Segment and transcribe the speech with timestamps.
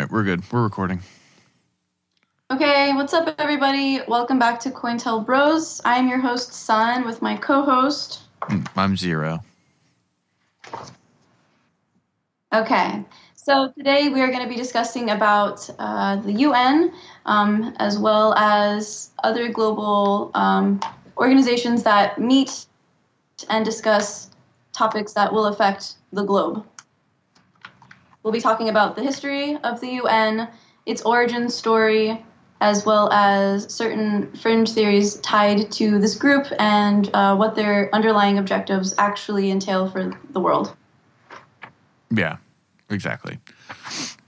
[0.00, 0.42] right, we're good.
[0.50, 1.00] We're recording.
[2.50, 4.00] Okay, what's up, everybody?
[4.08, 5.80] Welcome back to Cointel Bros.
[5.84, 8.20] I'm your host, Sun, with my co-host.
[8.42, 9.40] Mm, I'm zero.
[12.52, 16.92] Okay, so today we are going to be discussing about uh, the UN
[17.26, 20.80] um, as well as other global um,
[21.18, 22.66] organizations that meet
[23.48, 24.30] and discuss
[24.72, 26.64] topics that will affect the globe.
[28.22, 30.48] We'll be talking about the history of the UN,
[30.84, 32.22] its origin story,
[32.60, 38.38] as well as certain fringe theories tied to this group and uh, what their underlying
[38.38, 40.76] objectives actually entail for the world.
[42.10, 42.36] Yeah,
[42.90, 43.38] exactly.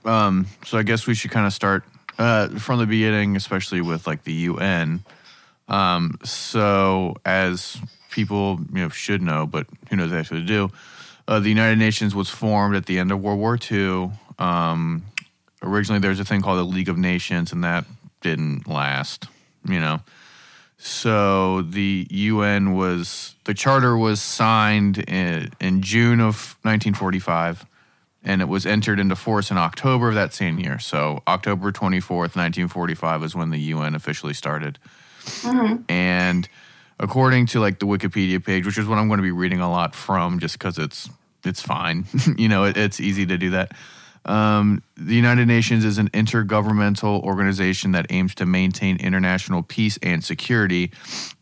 [0.06, 1.84] Um, so I guess we should kind of start
[2.18, 5.04] uh, from the beginning, especially with like the UN.
[5.68, 7.78] Um, so as
[8.10, 10.70] people you know should know, but who knows actually do,
[11.28, 14.10] uh, the United Nations was formed at the end of World War II.
[14.38, 15.04] Um,
[15.62, 17.84] originally, there was a thing called the League of Nations, and that
[18.20, 19.28] didn't last.
[19.68, 20.00] You know,
[20.78, 27.64] so the UN was the charter was signed in, in June of 1945
[28.24, 30.78] and it was entered into force in October of that same year.
[30.78, 34.78] So October 24th, 1945 is when the UN officially started.
[35.24, 35.82] Mm-hmm.
[35.88, 36.48] And
[36.98, 39.70] according to like the Wikipedia page, which is what I'm going to be reading a
[39.70, 41.08] lot from just because it's
[41.44, 42.06] it's fine.
[42.36, 43.72] you know, it, it's easy to do that.
[44.24, 50.22] Um, the United Nations is an intergovernmental organization that aims to maintain international peace and
[50.22, 50.92] security,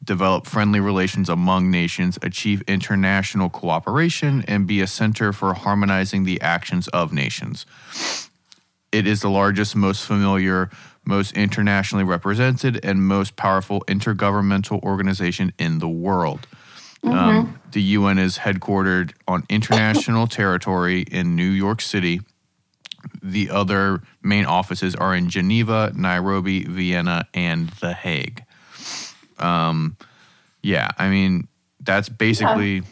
[0.02, 6.40] develop friendly relations among nations, achieve international cooperation, and be a center for harmonizing the
[6.40, 7.66] actions of nations.
[8.92, 10.70] It is the largest, most familiar,
[11.04, 16.46] most internationally represented, and most powerful intergovernmental organization in the world.
[17.04, 17.18] Mm-hmm.
[17.18, 22.20] Um, the UN is headquartered on international territory in New York City
[23.22, 28.44] the other main offices are in Geneva, Nairobi, Vienna, and The Hague.
[29.38, 29.96] Um,
[30.62, 31.48] yeah, I mean,
[31.80, 32.82] that's basically, yeah.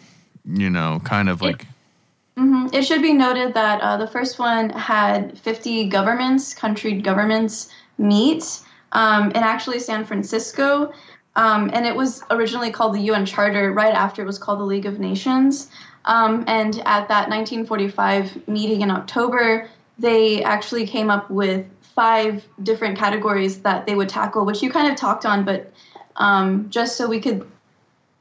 [0.45, 1.63] you know, kind of like.
[1.63, 2.75] It, mm-hmm.
[2.75, 8.61] it should be noted that uh, the first one had 50 governments, country governments meet
[8.93, 10.93] um, in actually San Francisco.
[11.39, 14.65] Um, and it was originally called the UN Charter right after it was called the
[14.65, 15.71] League of Nations.
[16.05, 22.99] Um, and at that 1945 meeting in October, they actually came up with five different
[22.99, 25.73] categories that they would tackle, which you kind of talked on, but
[26.17, 27.49] um, just so we could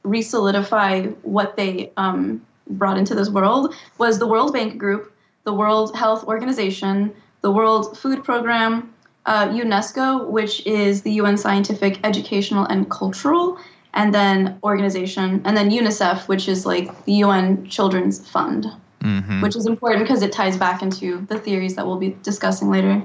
[0.04, 5.12] re-solidify what they um, brought into this world was the World Bank Group,
[5.44, 8.94] the World Health Organization, the World Food Program,
[9.28, 13.60] uh, UNESCO, which is the UN Scientific, Educational, and Cultural,
[13.94, 18.66] and then organization, and then UNICEF, which is like the UN Children's Fund
[19.02, 19.42] mm-hmm.
[19.42, 23.02] which is important because it ties back into the theories that we'll be discussing later.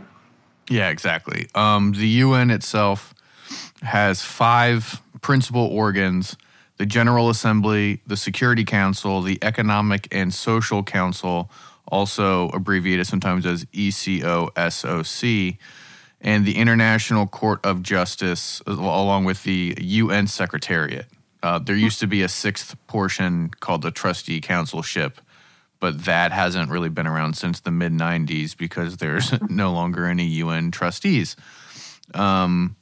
[0.68, 1.48] Yeah, exactly.
[1.54, 3.14] Um, the UN itself
[3.82, 6.36] has five principal organs
[6.78, 11.48] the General Assembly, the Security Council, the Economic and Social Council,
[11.86, 15.58] also abbreviated sometimes as ECOSOC,
[16.22, 21.06] and the International Court of Justice, along with the UN Secretariat.
[21.42, 25.20] Uh, there used to be a sixth portion called the Trustee Councilship,
[25.80, 30.24] but that hasn't really been around since the mid 90s because there's no longer any
[30.24, 31.34] UN trustees.
[32.14, 32.76] Um,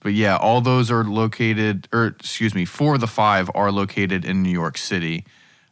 [0.00, 4.24] but yeah, all those are located, or excuse me, four of the five are located
[4.24, 5.24] in New York City,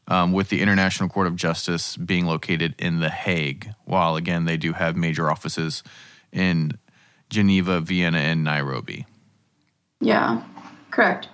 [0.06, 4.56] um, with the International Court of Justice being located in The Hague, while again, they
[4.56, 5.82] do have major offices
[6.32, 6.78] in
[7.30, 9.06] Geneva, Vienna, and Nairobi.
[10.00, 10.42] Yeah,
[10.90, 11.28] correct.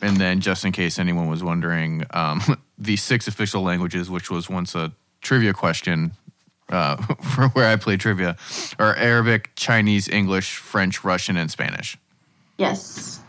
[0.00, 2.40] And then, just in case anyone was wondering, um,
[2.78, 6.12] the six official languages, which was once a trivia question
[6.70, 8.36] uh, for where I play trivia,
[8.78, 11.96] are Arabic, Chinese, English, French, Russian, and Spanish.
[12.58, 13.20] Yes.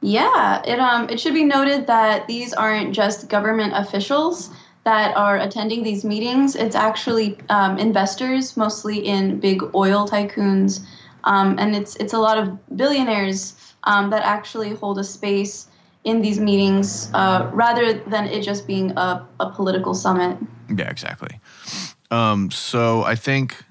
[0.00, 4.50] Yeah, it um it should be noted that these aren't just government officials
[4.84, 6.54] that are attending these meetings.
[6.54, 10.80] It's actually um, investors, mostly in big oil tycoons,
[11.28, 13.54] um, and it's it's a lot of billionaires
[13.84, 15.68] um, that actually hold a space
[16.04, 20.38] in these meetings uh, rather than it just being a, a political summit.
[20.74, 21.38] Yeah, exactly.
[22.10, 23.62] Um, so I think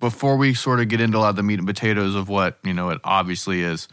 [0.00, 2.58] before we sort of get into a lot of the meat and potatoes of what
[2.62, 3.88] you know it obviously is,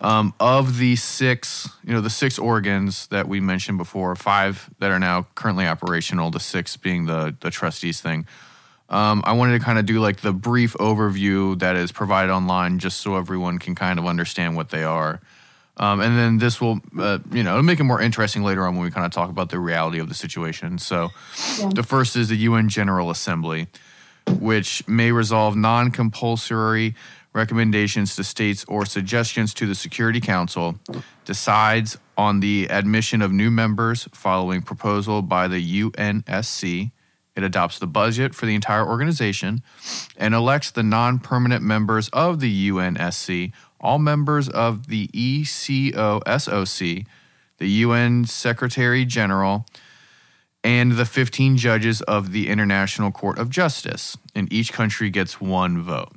[0.00, 4.92] um, of the six, you know, the six organs that we mentioned before, five that
[4.92, 8.26] are now currently operational, the six being the the trustees thing.
[8.90, 12.78] Um, I wanted to kind of do like the brief overview that is provided online,
[12.78, 15.20] just so everyone can kind of understand what they are.
[15.76, 18.74] Um, and then this will, uh, you know, it'll make it more interesting later on
[18.74, 20.78] when we kind of talk about the reality of the situation.
[20.78, 21.10] So,
[21.58, 21.70] yeah.
[21.74, 23.68] the first is the UN General Assembly.
[24.40, 26.94] which may resolve non compulsory
[27.32, 30.78] recommendations to states or suggestions to the Security Council,
[31.24, 36.90] decides on the admission of new members following proposal by the UNSC.
[37.38, 39.62] It adopts the budget for the entire organization
[40.16, 47.06] and elects the non permanent members of the UNSC, all members of the ECOSOC,
[47.58, 49.64] the UN Secretary General,
[50.64, 54.16] and the 15 judges of the International Court of Justice.
[54.34, 56.10] And each country gets one vote.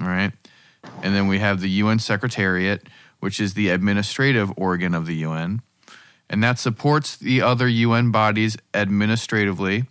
[0.00, 0.32] All right.
[1.02, 2.88] And then we have the UN Secretariat,
[3.20, 5.60] which is the administrative organ of the UN.
[6.30, 9.84] And that supports the other UN bodies administratively.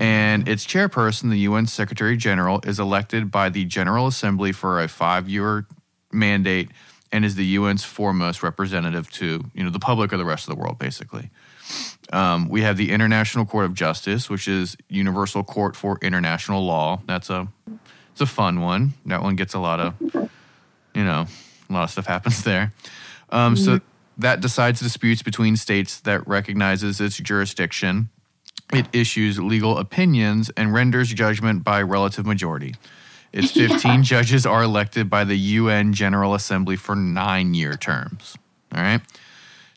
[0.00, 4.88] And its chairperson, the UN Secretary General, is elected by the General Assembly for a
[4.88, 5.66] five year
[6.10, 6.70] mandate
[7.12, 10.54] and is the UN's foremost representative to you know the public or the rest of
[10.54, 11.30] the world, basically.
[12.12, 17.00] Um, we have the International Court of Justice, which is Universal Court for International Law.
[17.06, 17.48] That's a
[18.12, 18.94] it's a fun one.
[19.06, 19.94] That one gets a lot of
[20.94, 21.26] you know
[21.68, 22.72] a lot of stuff happens there.
[23.30, 23.80] Um, So
[24.18, 28.10] that decides disputes between states that recognizes its jurisdiction.
[28.72, 32.74] It issues legal opinions and renders judgment by relative majority.
[33.32, 38.36] Its 15 judges are elected by the UN General Assembly for nine year terms.
[38.74, 39.00] All right.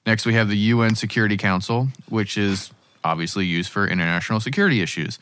[0.06, 2.71] Next, we have the UN Security Council, which is
[3.03, 5.19] obviously used for international security issues.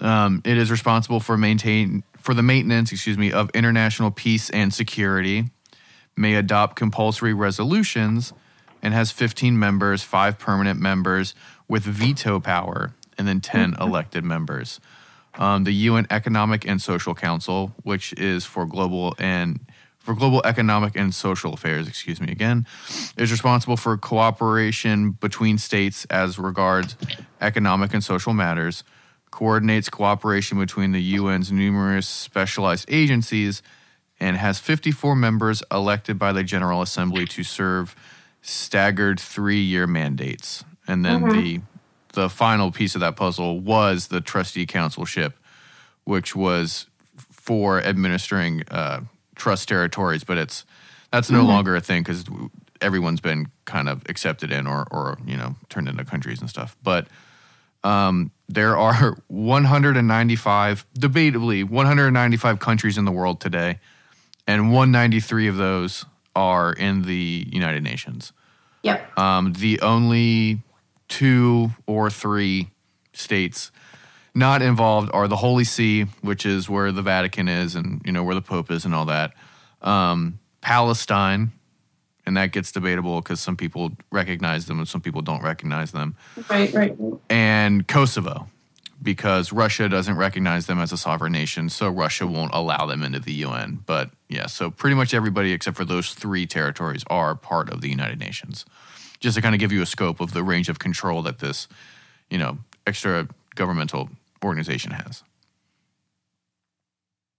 [0.00, 4.72] Um, it is responsible for maintain for the maintenance, excuse me, of international peace and
[4.72, 5.44] security.
[6.16, 8.32] May adopt compulsory resolutions,
[8.84, 11.34] and has 15 members, five permanent members
[11.66, 14.80] with veto power, and then 10 elected members.
[15.36, 19.60] Um, the UN Economic and Social Council, which is for global and
[19.98, 22.66] for global economic and social affairs, excuse me again,
[23.16, 26.94] is responsible for cooperation between states as regards
[27.40, 28.84] economic and social matters,
[29.30, 33.62] coordinates cooperation between the UN's numerous specialized agencies,
[34.20, 37.96] and has 54 members elected by the General Assembly to serve
[38.42, 40.64] staggered three-year mandates.
[40.86, 41.60] And then the
[42.14, 45.34] the final piece of that puzzle was the trustee councilship,
[46.04, 49.00] which was for administering uh,
[49.34, 50.64] trust territories, but it's
[51.12, 52.24] that's no longer a thing because
[52.80, 56.76] everyone's been kind of accepted in or or you know turned into countries and stuff.
[56.82, 57.06] But
[57.84, 63.78] um, there are 195, debatably 195 countries in the world today,
[64.46, 68.32] and 193 of those are in the United Nations.
[68.82, 69.18] Yep.
[69.18, 70.62] Um, the only
[71.14, 72.68] two or three
[73.12, 73.70] states
[74.34, 78.24] not involved are the Holy See, which is where the Vatican is, and you know
[78.24, 79.32] where the Pope is, and all that.
[79.80, 81.52] Um, Palestine,
[82.26, 86.16] and that gets debatable because some people recognize them and some people don't recognize them.
[86.50, 86.96] Right, right.
[87.30, 88.48] And Kosovo,
[89.00, 93.20] because Russia doesn't recognize them as a sovereign nation, so Russia won't allow them into
[93.20, 93.84] the UN.
[93.86, 97.88] But yeah, so pretty much everybody except for those three territories are part of the
[97.88, 98.64] United Nations.
[99.20, 101.66] Just to kind of give you a scope of the range of control that this,
[102.30, 104.10] you know, extra governmental
[104.44, 105.22] organization has.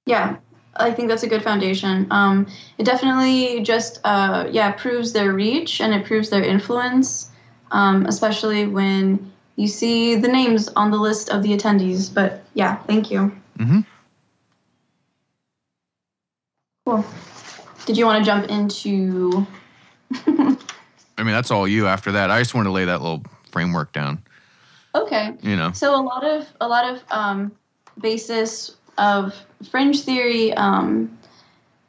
[0.05, 0.37] Yeah,
[0.75, 2.07] I think that's a good foundation.
[2.11, 7.29] Um, it definitely just, uh, yeah, proves their reach and it proves their influence,
[7.71, 12.13] um, especially when you see the names on the list of the attendees.
[12.13, 13.35] But yeah, thank you.
[13.57, 13.79] Mm-hmm.
[16.85, 17.05] Cool.
[17.85, 19.47] Did you want to jump into?
[21.17, 22.29] I mean, that's all you after that.
[22.31, 24.21] I just want to lay that little framework down,
[24.93, 25.33] Okay.
[25.41, 25.71] you know.
[25.71, 27.51] So a lot of a lot of um,
[27.99, 29.33] basis of
[29.69, 31.17] fringe theory um,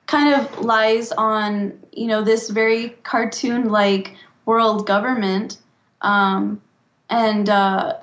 [0.07, 4.15] kind of lies on you know this very cartoon-like
[4.45, 5.59] world government,
[6.03, 6.61] um,
[7.11, 7.95] and uh,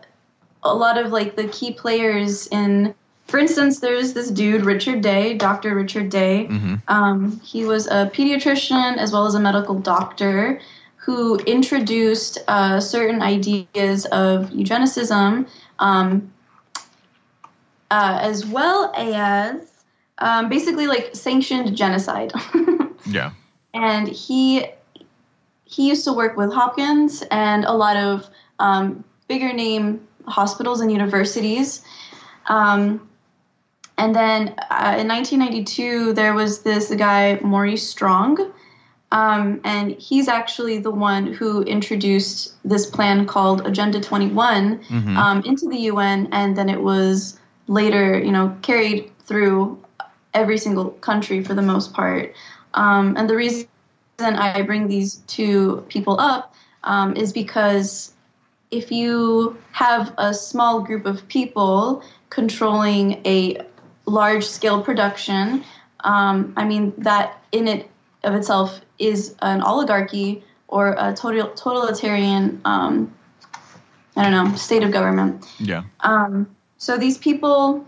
[0.63, 2.93] a lot of like the key players in.
[3.27, 5.73] For instance, there's this dude Richard Day, Dr.
[5.73, 6.45] Richard Day.
[6.47, 10.59] hmm Um, he was a pediatrician as well as a medical doctor
[11.05, 15.47] who introduced uh, certain ideas of eugenicism,
[15.79, 16.31] um,
[17.91, 19.83] uh, as well as
[20.19, 22.31] um, basically like sanctioned genocide.
[23.05, 23.31] Yeah.
[23.73, 24.65] and he
[25.65, 28.29] he used to work with Hopkins and a lot of
[28.59, 31.83] um, bigger name hospitals and universities.
[32.47, 33.05] Um,
[33.97, 38.53] and then uh, in 1992, there was this guy Maurice Strong,
[39.13, 45.17] um, and he's actually the one who introduced this plan called Agenda 21 Mhm.
[45.17, 49.77] um, into the UN, and then it was later, you know, carried through
[50.33, 52.33] every single country for the most part.
[52.73, 53.67] Um, and the reason
[54.19, 56.53] I bring these two people up
[56.83, 58.11] um, is because
[58.71, 63.59] if you have a small group of people controlling a
[64.05, 65.63] large scale production.
[66.01, 67.89] Um, I mean, that in it
[68.23, 73.13] of itself is an oligarchy or a total, totalitarian, um,
[74.15, 75.45] I don't know, state of government.
[75.59, 75.83] Yeah.
[76.01, 77.85] Um, so these people,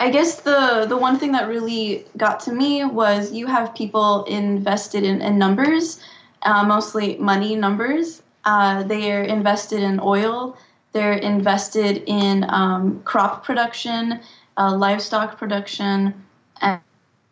[0.00, 4.24] I guess the the one thing that really got to me was you have people
[4.24, 6.00] invested in, in numbers,
[6.42, 8.22] uh, mostly money numbers.
[8.44, 10.56] Uh, they are invested in oil.
[10.92, 14.20] They're invested in um, crop production,
[14.56, 16.14] uh, livestock production,
[16.62, 16.80] and,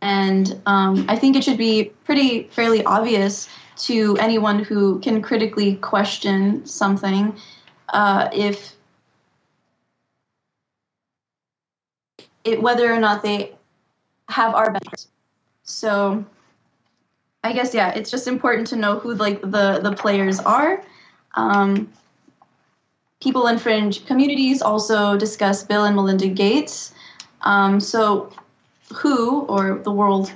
[0.02, 3.48] and um, I think it should be pretty fairly obvious
[3.78, 7.36] to anyone who can critically question something
[7.90, 8.74] uh, if
[12.44, 13.54] it, whether or not they
[14.28, 15.08] have our best.
[15.64, 16.24] So
[17.44, 20.82] I guess yeah, it's just important to know who like the the players are.
[21.34, 21.92] Um,
[23.20, 26.92] people in fringe communities also discuss Bill and Melinda Gates.
[27.42, 28.30] Um, so
[28.92, 30.32] WHO or the World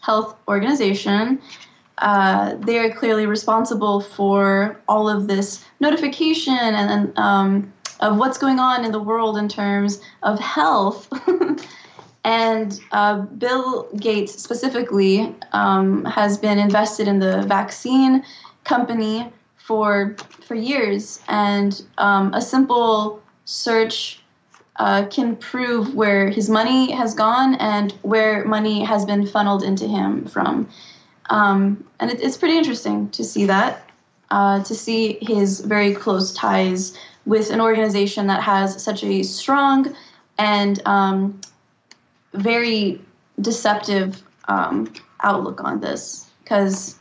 [0.00, 1.40] Health Organization,
[1.98, 8.58] uh, they are clearly responsible for all of this notification and um, of what's going
[8.58, 11.08] on in the world in terms of health.
[12.24, 18.24] and uh, Bill Gates specifically um, has been invested in the vaccine
[18.64, 24.23] company for for years, and um, a simple search
[24.76, 29.86] uh, can prove where his money has gone and where money has been funneled into
[29.86, 30.68] him from.
[31.30, 33.88] Um, and it, it's pretty interesting to see that,
[34.30, 39.94] uh, to see his very close ties with an organization that has such a strong
[40.38, 41.40] and um,
[42.34, 43.00] very
[43.40, 46.30] deceptive um, outlook on this.
[46.42, 46.98] Because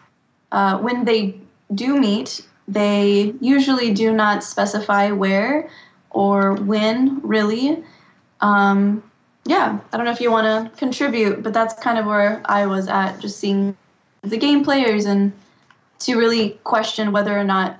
[0.52, 1.40] uh, when they
[1.74, 5.70] do meet, they usually do not specify where
[6.14, 7.84] or when, really.
[8.42, 9.04] Um,
[9.46, 12.66] yeah, I don't know if you want to contribute, but that's kind of where I
[12.66, 13.76] was at, just seeing
[14.22, 15.34] the game players and
[16.00, 17.78] to really question whether or not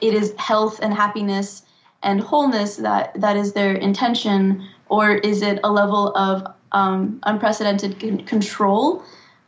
[0.00, 1.62] it is health and happiness
[2.02, 8.00] and wholeness that that is their intention, or is it a level of um, unprecedented
[8.00, 9.02] c- control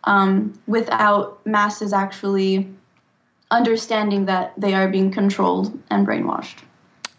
[0.04, 2.68] um, without masses actually
[3.50, 6.62] understanding that they are being controlled and brainwashed?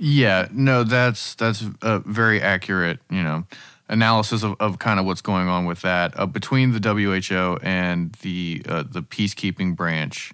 [0.04, 3.46] Yeah, no, that's that's a very accurate, you know,
[3.88, 8.12] analysis of, of kind of what's going on with that uh, between the WHO and
[8.22, 10.34] the uh, the peacekeeping branch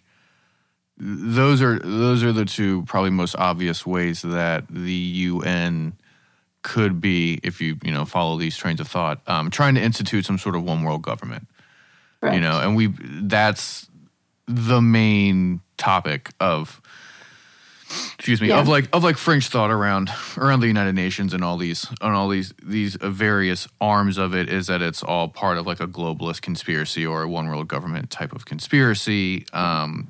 [0.97, 5.93] those are those are the two probably most obvious ways that the UN
[6.63, 10.25] could be, if you you know follow these trains of thought, um, trying to institute
[10.25, 11.47] some sort of one world government.
[12.21, 12.33] Right.
[12.33, 13.88] You know, and we that's
[14.47, 16.81] the main topic of
[18.15, 18.60] excuse me yeah.
[18.60, 22.13] of like of like fringe thought around around the United Nations and all these on
[22.13, 25.88] all these these various arms of it is that it's all part of like a
[25.88, 29.46] globalist conspiracy or a one world government type of conspiracy.
[29.53, 30.08] Um,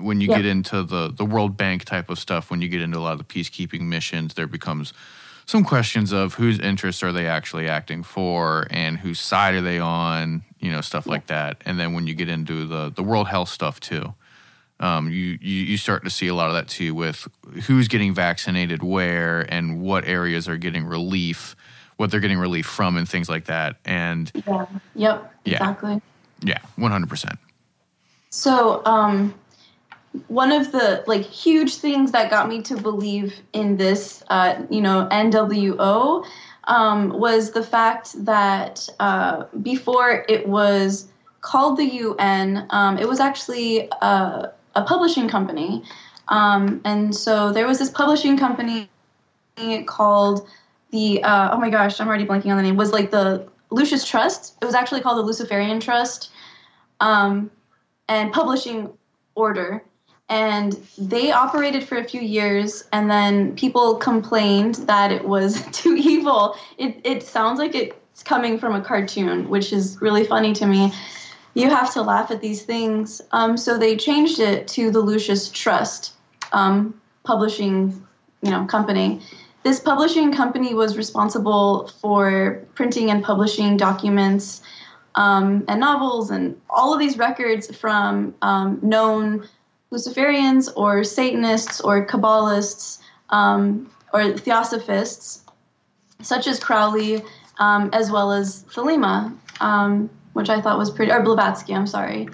[0.00, 2.98] when you get into the the World Bank type of stuff, when you get into
[2.98, 4.92] a lot of the peacekeeping missions, there becomes
[5.46, 9.78] some questions of whose interests are they actually acting for and whose side are they
[9.78, 11.62] on, you know, stuff like that.
[11.66, 14.14] And then when you get into the the World Health stuff too,
[14.80, 17.28] um, you, you you start to see a lot of that too with
[17.66, 21.54] who's getting vaccinated where and what areas are getting relief,
[21.96, 23.76] what they're getting relief from, and things like that.
[23.84, 25.54] And yeah, yep, yeah.
[25.54, 26.02] exactly.
[26.42, 27.38] Yeah, one hundred percent.
[28.30, 29.32] So, um,
[30.28, 34.80] one of the like huge things that got me to believe in this, uh, you
[34.80, 36.26] know, NWO
[36.64, 41.08] um, was the fact that uh, before it was
[41.40, 45.82] called the UN, um, it was actually a, a publishing company.
[46.28, 48.88] Um, and so there was this publishing company
[49.86, 50.48] called
[50.90, 54.04] the, uh, oh my gosh, I'm already blanking on the name, was like the Lucis
[54.04, 54.56] Trust.
[54.62, 56.30] It was actually called the Luciferian Trust
[57.00, 57.50] um,
[58.08, 58.90] and Publishing
[59.34, 59.84] Order
[60.28, 65.94] and they operated for a few years and then people complained that it was too
[65.96, 70.66] evil it, it sounds like it's coming from a cartoon which is really funny to
[70.66, 70.92] me
[71.54, 73.22] you have to laugh at these things.
[73.32, 76.12] Um, so they changed it to the Lucis trust
[76.52, 78.04] um, publishing
[78.42, 79.20] you know company.
[79.62, 84.60] This publishing company was responsible for printing and publishing documents
[85.14, 89.48] um, and novels and all of these records from um, known
[89.90, 92.98] Luciferians or Satanists or Kabbalists
[93.30, 95.44] um, or Theosophists,
[96.20, 97.22] such as Crowley,
[97.58, 99.34] um, as well as Thelema,
[100.34, 102.28] which I thought was pretty, or Blavatsky, I'm sorry.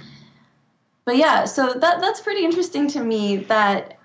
[1.04, 3.98] But yeah, so that that's pretty interesting to me that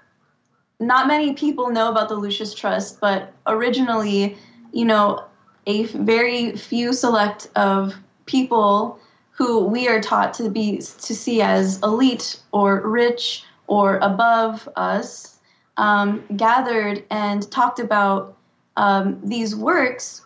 [0.80, 4.38] not many people know about the Lucis Trust, but originally,
[4.72, 5.24] you know,
[5.68, 9.00] a very few select of people
[9.32, 15.40] who we are taught to be to see as elite or rich or above us
[15.78, 18.38] um, gathered and talked about
[18.78, 20.22] um, these works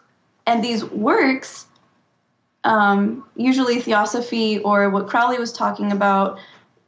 [0.46, 1.68] and these works
[2.63, 6.39] um, usually theosophy or what crowley was talking about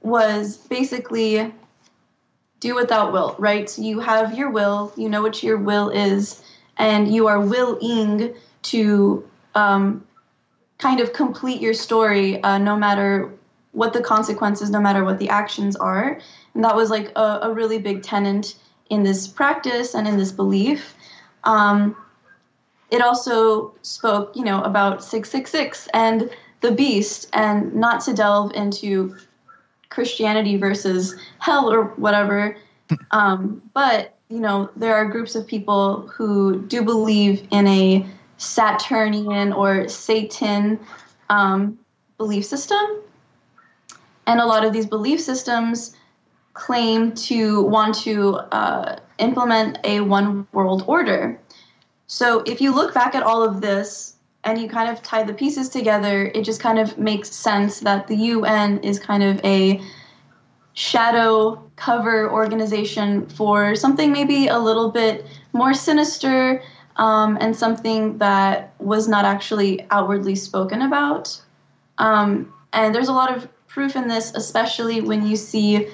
[0.01, 1.53] was basically
[2.59, 6.43] do without will right so you have your will you know what your will is
[6.77, 10.05] and you are willing to um,
[10.77, 13.31] kind of complete your story uh, no matter
[13.71, 16.19] what the consequences, no matter what the actions are.
[16.53, 18.55] And that was like a, a really big tenant
[18.89, 20.95] in this practice and in this belief.
[21.43, 21.95] Um,
[22.91, 26.29] it also spoke, you know, about 666 and
[26.59, 29.15] the beast, and not to delve into
[29.89, 32.57] Christianity versus hell or whatever.
[33.11, 38.05] Um, but you know, there are groups of people who do believe in a
[38.37, 40.79] Saturnian or Satan
[41.29, 41.77] um,
[42.17, 42.81] belief system.
[44.25, 45.95] And a lot of these belief systems
[46.53, 51.39] claim to want to uh, implement a one world order.
[52.11, 55.33] So if you look back at all of this and you kind of tie the
[55.33, 59.81] pieces together, it just kind of makes sense that the UN is kind of a
[60.73, 66.61] shadow cover organization for something maybe a little bit more sinister
[66.97, 71.41] um, and something that was not actually outwardly spoken about.
[71.97, 75.87] Um, and there's a lot of proof in this, especially when you see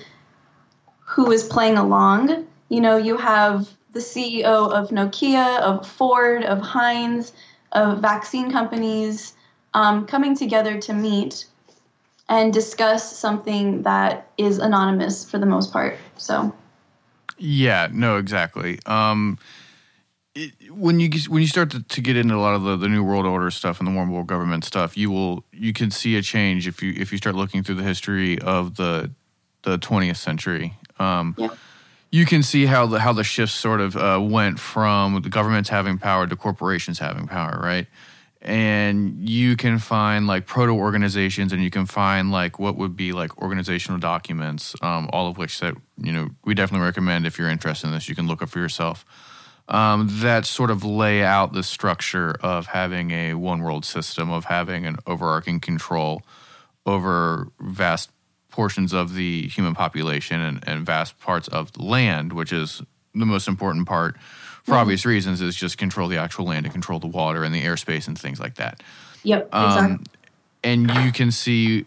[1.00, 2.48] who is playing along.
[2.70, 7.34] You know, you have the CEO of Nokia, of Ford, of Heinz,
[7.72, 9.34] of vaccine companies
[9.74, 11.46] um, coming together to meet
[12.30, 15.98] and discuss something that is anonymous for the most part.
[16.18, 16.54] So,
[17.40, 18.80] yeah, no, exactly.
[18.86, 19.40] Um,
[20.36, 22.88] it, when you when you start to, to, get into a lot of the, the
[22.88, 26.16] new world order stuff and the one world government stuff, you will you can see
[26.18, 29.10] a change if you if you start looking through the history of the
[29.64, 30.76] the 20th century.
[31.00, 31.50] Um, yeah.
[32.12, 35.70] You can see how the how the shifts sort of uh, went from the governments
[35.70, 37.88] having power to corporations having power, right?
[38.42, 43.12] and you can find like proto organizations and you can find like what would be
[43.12, 47.50] like organizational documents um, all of which that you know we definitely recommend if you're
[47.50, 49.06] interested in this you can look up for yourself
[49.70, 54.46] um, that sort of lay out the structure of having a one world system of
[54.46, 56.22] having an overarching control
[56.86, 58.12] over vast
[58.58, 62.82] portions of the human population and, and vast parts of the land which is
[63.14, 64.16] the most important part
[64.68, 64.82] for mm-hmm.
[64.82, 68.08] obvious reasons, is just control the actual land and control the water and the airspace
[68.08, 68.84] and things like that.
[69.24, 70.06] Yep, um, exactly.
[70.64, 71.86] And you can see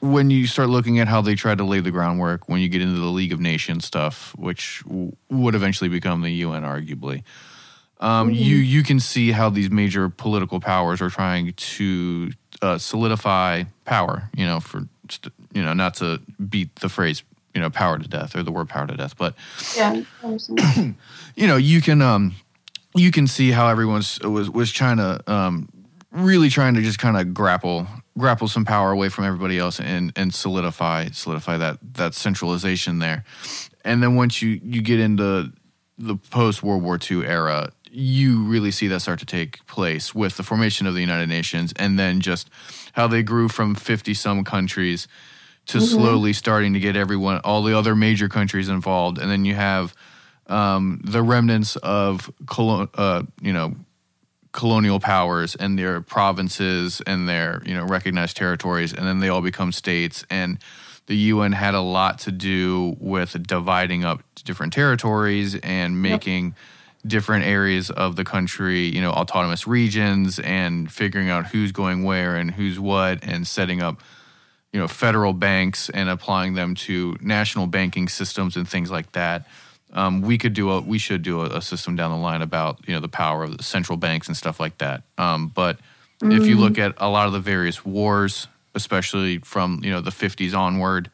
[0.00, 2.80] when you start looking at how they tried to lay the groundwork when you get
[2.80, 7.24] into the League of Nations stuff, which w- would eventually become the UN, arguably.
[8.00, 8.36] Um, mm-hmm.
[8.36, 14.30] You you can see how these major political powers are trying to uh, solidify power.
[14.34, 14.88] You know, for
[15.52, 17.22] you know, not to beat the phrase
[17.54, 19.34] you know power to death or the word power to death but
[19.76, 20.00] yeah
[21.36, 22.34] you know you can um
[22.94, 25.68] you can see how everyone's was was trying to um
[26.12, 27.86] really trying to just kind of grapple
[28.18, 33.24] grapple some power away from everybody else and and solidify solidify that that centralization there.
[33.84, 35.52] And then once you you get into
[35.98, 40.38] the post World War II era you really see that start to take place with
[40.38, 42.48] the formation of the United Nations and then just
[42.92, 45.08] how they grew from 50 some countries
[45.66, 45.86] to mm-hmm.
[45.86, 49.94] slowly starting to get everyone, all the other major countries involved, and then you have
[50.48, 53.74] um, the remnants of colon, uh, you know
[54.52, 59.40] colonial powers and their provinces and their you know recognized territories, and then they all
[59.40, 60.24] become states.
[60.30, 60.58] And
[61.06, 66.44] the UN had a lot to do with dividing up different territories and making.
[66.46, 66.54] Yep.
[67.06, 72.36] Different areas of the country, you know, autonomous regions, and figuring out who's going where
[72.36, 74.00] and who's what, and setting up
[74.72, 79.46] you know federal banks and applying them to national banking systems and things like that.
[79.92, 82.80] Um, we could do a we should do a, a, system down the line about
[82.86, 85.02] you know the power of the central banks and stuff like that.
[85.18, 85.76] Um, but
[86.22, 86.32] mm-hmm.
[86.32, 86.86] if you look mm.
[86.86, 91.10] at a lot of the various wars, especially from you know the 50s onward,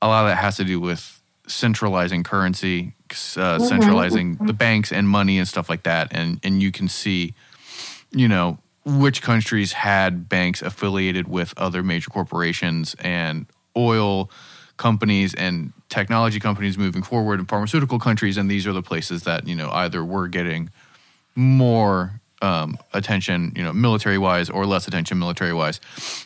[0.00, 2.94] a lot of that has to do with centralizing currency,
[3.36, 3.64] uh, mm-hmm.
[3.64, 6.08] centralizing the banks and money and stuff like that.
[6.10, 7.34] And and you can see,
[8.10, 13.46] you know, which countries had banks affiliated with other major corporations and
[13.76, 14.30] oil
[14.76, 19.46] companies and technology companies moving forward in pharmaceutical countries and these are the places that
[19.46, 20.70] you know either were getting
[21.34, 25.80] more um, attention you know military wise or less attention military wise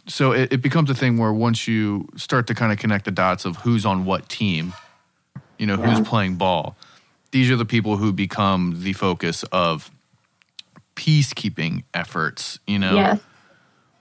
[0.06, 3.10] so it, it becomes a thing where once you start to kind of connect the
[3.10, 4.72] dots of who's on what team
[5.58, 5.96] you know yeah.
[5.96, 6.76] who's playing ball
[7.32, 9.90] these are the people who become the focus of
[10.94, 12.58] peacekeeping efforts.
[12.66, 13.20] You know, Yes.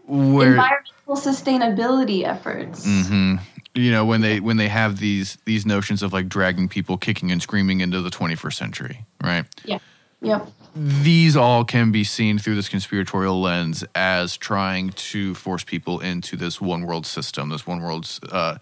[0.06, 2.86] where Environmental sustainability efforts.
[2.86, 3.36] hmm
[3.74, 7.30] you know when they when they have these these notions of like dragging people kicking
[7.30, 9.44] and screaming into the 21st century, right?
[9.66, 9.80] Yeah.
[10.22, 10.48] Yep.
[10.76, 16.38] these all can be seen through this conspiratorial lens as trying to force people into
[16.38, 18.58] this one world system, this one world uh,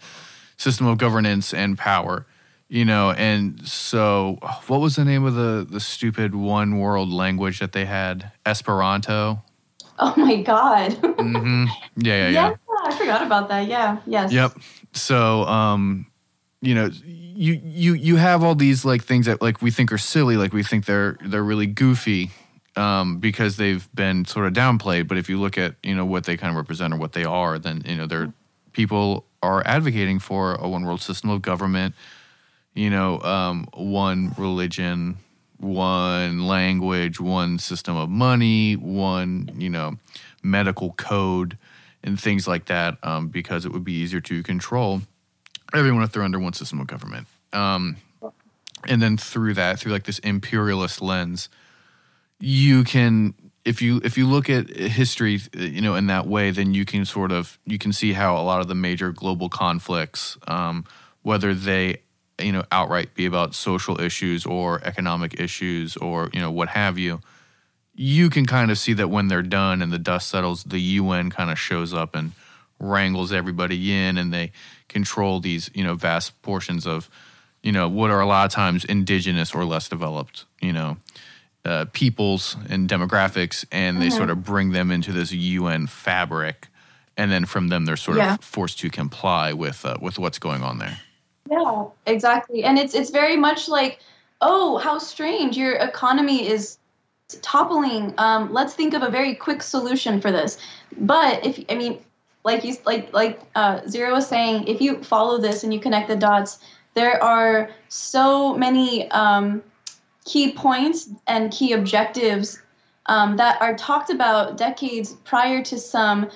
[0.56, 2.26] system of governance and power.
[2.68, 7.58] You know, and so what was the name of the the stupid one world language
[7.60, 8.32] that they had?
[8.46, 9.42] Esperanto.
[9.98, 10.92] Oh my God.
[10.92, 12.48] hmm Yeah, yeah, yeah.
[12.50, 13.68] yeah, I forgot about that.
[13.68, 13.98] Yeah.
[14.06, 14.32] Yes.
[14.32, 14.58] Yep.
[14.92, 16.06] So, um,
[16.62, 19.98] you know, you you you have all these like things that like we think are
[19.98, 22.30] silly, like we think they're they're really goofy,
[22.76, 25.06] um, because they've been sort of downplayed.
[25.06, 27.24] But if you look at you know what they kind of represent or what they
[27.24, 28.32] are, then you know they're
[28.72, 31.94] people are advocating for a one world system of government.
[32.74, 35.18] You know, um, one religion,
[35.58, 39.96] one language, one system of money, one you know
[40.42, 41.56] medical code
[42.02, 45.00] and things like that um, because it would be easier to control
[45.72, 47.26] everyone if they're under one system of government.
[47.52, 47.96] Um,
[48.86, 51.48] and then through that, through like this imperialist lens,
[52.38, 53.34] you can
[53.64, 57.04] if you if you look at history, you know, in that way, then you can
[57.04, 60.84] sort of you can see how a lot of the major global conflicts, um,
[61.22, 61.98] whether they
[62.40, 66.98] you know outright be about social issues or economic issues or you know what have
[66.98, 67.20] you,
[67.94, 71.30] you can kind of see that when they're done and the dust settles, the UN
[71.30, 72.32] kind of shows up and
[72.80, 74.50] wrangles everybody in, and they
[74.88, 77.08] control these you know vast portions of
[77.62, 80.96] you know what are a lot of times indigenous or less developed you know
[81.64, 84.16] uh, peoples and demographics, and they Mhm.
[84.16, 86.68] sort of bring them into this UN fabric,
[87.16, 88.34] and then from them they're sort Yeah.
[88.34, 90.98] of forced to comply with uh, with what's going on there.
[91.50, 92.64] Yeah, exactly.
[92.64, 94.00] And it's it's very much like,
[94.40, 95.56] oh, how strange!
[95.56, 96.78] Your economy is
[97.42, 98.14] toppling.
[98.18, 100.58] Um, let's think of a very quick solution for this.
[100.98, 102.00] But if I mean,
[102.44, 106.08] like you like like uh, Zero was saying, if you follow this and you connect
[106.08, 106.60] the dots,
[106.94, 109.62] there are so many um,
[110.24, 112.60] key points and key objectives
[113.06, 116.30] um, that are talked about decades prior to some,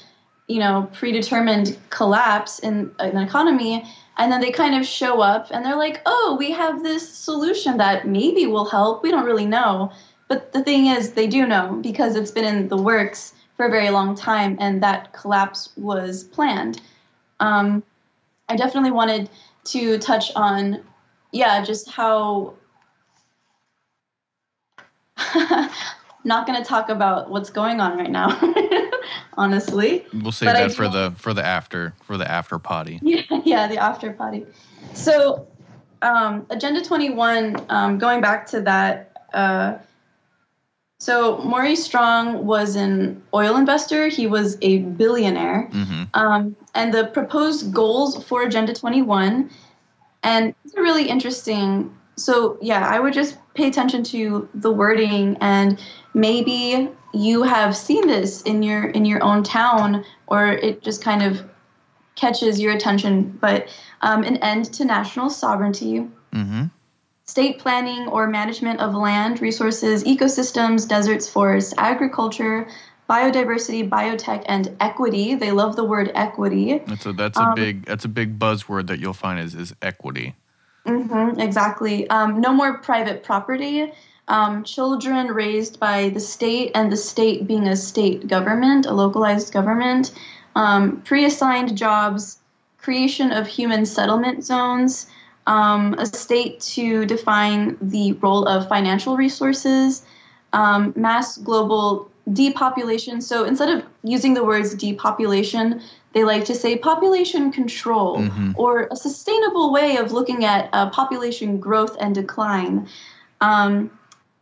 [0.48, 3.84] you know, predetermined collapse in an economy
[4.16, 7.76] and then they kind of show up and they're like oh we have this solution
[7.76, 9.02] that maybe will help.
[9.02, 9.92] We don't really know.
[10.26, 13.70] But the thing is they do know because it's been in the works for a
[13.70, 16.80] very long time and that collapse was planned.
[17.40, 17.82] Um,
[18.48, 19.28] i definitely wanted
[19.64, 20.82] to touch on
[21.32, 22.54] yeah just how
[26.24, 28.28] not going to talk about what's going on right now
[29.34, 32.98] honestly We'll save But that for the for the after for the after potty.
[33.02, 34.46] yeah, yeah, the after potty.
[34.94, 35.46] So,
[36.02, 39.78] um, Agenda 21, um, going back to that, uh,
[41.00, 44.08] so Maurice Strong was an oil investor.
[44.08, 45.68] He was a billionaire.
[45.70, 49.50] hmm Um, and the proposed goals for Agenda 21,
[50.22, 51.94] and it's a really interesting.
[52.16, 55.78] So, yeah, I would just pay attention to the wording and
[56.18, 61.22] maybe you have seen this in your in your own town or it just kind
[61.22, 61.42] of
[62.16, 63.68] catches your attention but
[64.02, 66.64] um, an end to national sovereignty hmm
[67.26, 72.66] state planning or management of land resources ecosystems deserts forests agriculture
[73.08, 77.84] biodiversity biotech and equity they love the word equity That's a that's a Um, big
[77.86, 80.34] that's a big buzzword that you'll find is is equity.
[80.86, 82.08] mm-hmm, exactly.
[82.10, 83.92] Um, no more private property.
[84.28, 89.52] Um, children raised by the state, and the state being a state government, a localized
[89.52, 90.12] government.
[90.54, 92.38] Um, pre assigned jobs,
[92.78, 95.06] creation of human settlement zones,
[95.46, 100.02] um, a state to define the role of financial resources,
[100.52, 103.20] um, mass global depopulation.
[103.22, 105.80] So instead of using the words depopulation,
[106.12, 108.54] they like to say population control Mhm.
[108.56, 112.86] or a sustainable way of looking at uh, population growth and decline.
[113.40, 113.90] Um,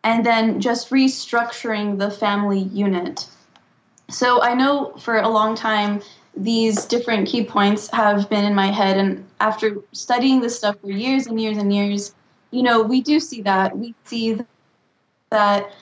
[0.07, 3.27] and then just restructuring the family unit.
[4.09, 6.01] So I know for a long time
[6.37, 10.93] these different key points have been in my head, and after studying this stuff for
[10.93, 12.15] years and years and years,
[12.53, 13.77] you know, we do see that.
[13.77, 14.39] We see
[15.31, 15.73] that,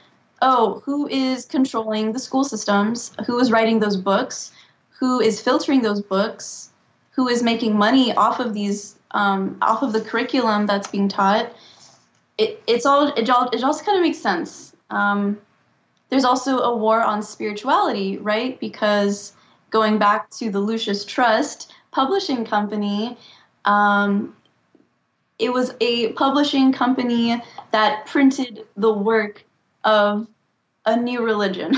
[0.40, 3.12] oh, who is controlling the school systems?
[3.26, 4.52] Who is writing those books?
[5.00, 6.70] Who is filtering those books?
[7.10, 11.52] Who is making money off of these, um, off of the curriculum that's being taught?
[12.38, 14.74] It, it's all it all it also kind of makes sense.
[14.90, 15.38] Um,
[16.08, 18.58] there's also a war on spirituality, right?
[18.60, 19.32] Because
[19.70, 23.16] going back to the Lucis Trust publishing company,
[23.64, 24.36] um,
[25.38, 27.42] it was a publishing company
[27.72, 29.44] that printed the work
[29.84, 30.28] of
[30.86, 31.74] a new religion.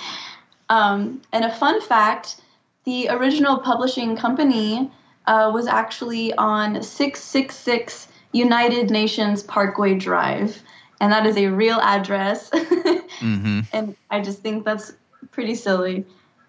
[0.68, 2.40] um, and a fun fact
[2.84, 4.90] the original publishing company
[5.26, 10.62] uh, was actually on 666 United Nations Parkway Drive.
[11.00, 12.50] And that is a real address.
[12.52, 13.60] mm-hmm.
[13.72, 14.92] And I just think that's
[15.30, 16.04] pretty silly.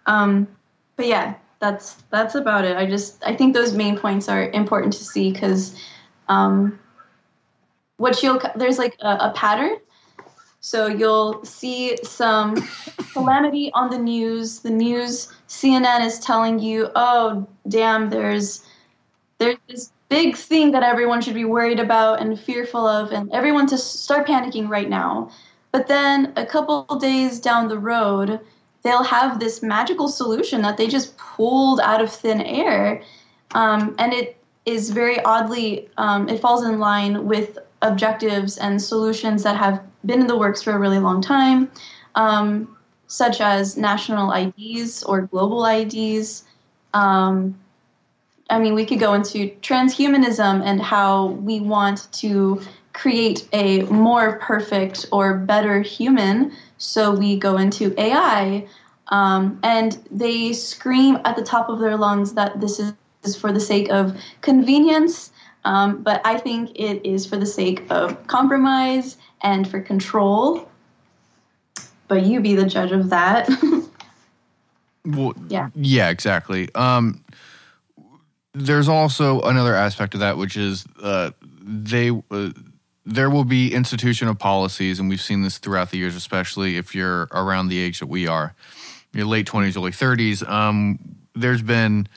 [0.05, 0.47] Um,
[0.95, 2.75] but yeah, that's that's about it.
[2.75, 5.75] I just I think those main points are important to see because
[6.27, 6.79] um,
[7.97, 9.77] what you'll there's like a, a pattern.
[10.61, 12.55] So you'll see some
[13.13, 14.59] calamity on the news.
[14.59, 18.63] The news CNN is telling you, "Oh, damn, there's
[19.37, 23.67] there's this big thing that everyone should be worried about and fearful of, and everyone
[23.67, 25.31] to start panicking right now."
[25.71, 28.39] But then a couple days down the road,
[28.83, 33.01] they'll have this magical solution that they just pulled out of thin air,
[33.53, 39.43] um, and it is very oddly um, it falls in line with objectives and solutions
[39.43, 41.69] that have been in the works for a really long time,
[42.15, 46.43] um, such as national IDs or global IDs.
[46.93, 47.57] Um,
[48.49, 52.61] I mean, we could go into transhumanism and how we want to
[52.93, 56.51] create a more perfect or better human.
[56.77, 58.67] So we go into AI.
[59.09, 63.51] Um, and they scream at the top of their lungs that this is, is for
[63.51, 65.31] the sake of convenience
[65.65, 70.69] um, but I think it is for the sake of compromise and for control.
[72.07, 73.49] But you be the judge of that.
[75.05, 75.69] well, yeah.
[75.75, 76.73] Yeah, exactly.
[76.75, 77.23] Um,
[78.59, 82.09] there's also another aspect of that, which is uh, they.
[82.09, 82.49] Uh,
[83.05, 86.93] there will be institution of policies, and we've seen this throughout the years, especially if
[86.93, 88.53] you're around the age that we are,
[89.13, 90.47] your late 20s, early 30s.
[90.47, 90.99] Um,
[91.33, 92.07] there's been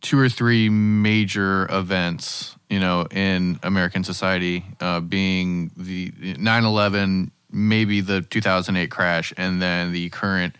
[0.00, 8.00] two or three major events you know, in American society, uh, being the 9/11, maybe
[8.00, 10.56] the 2008 crash, and then the current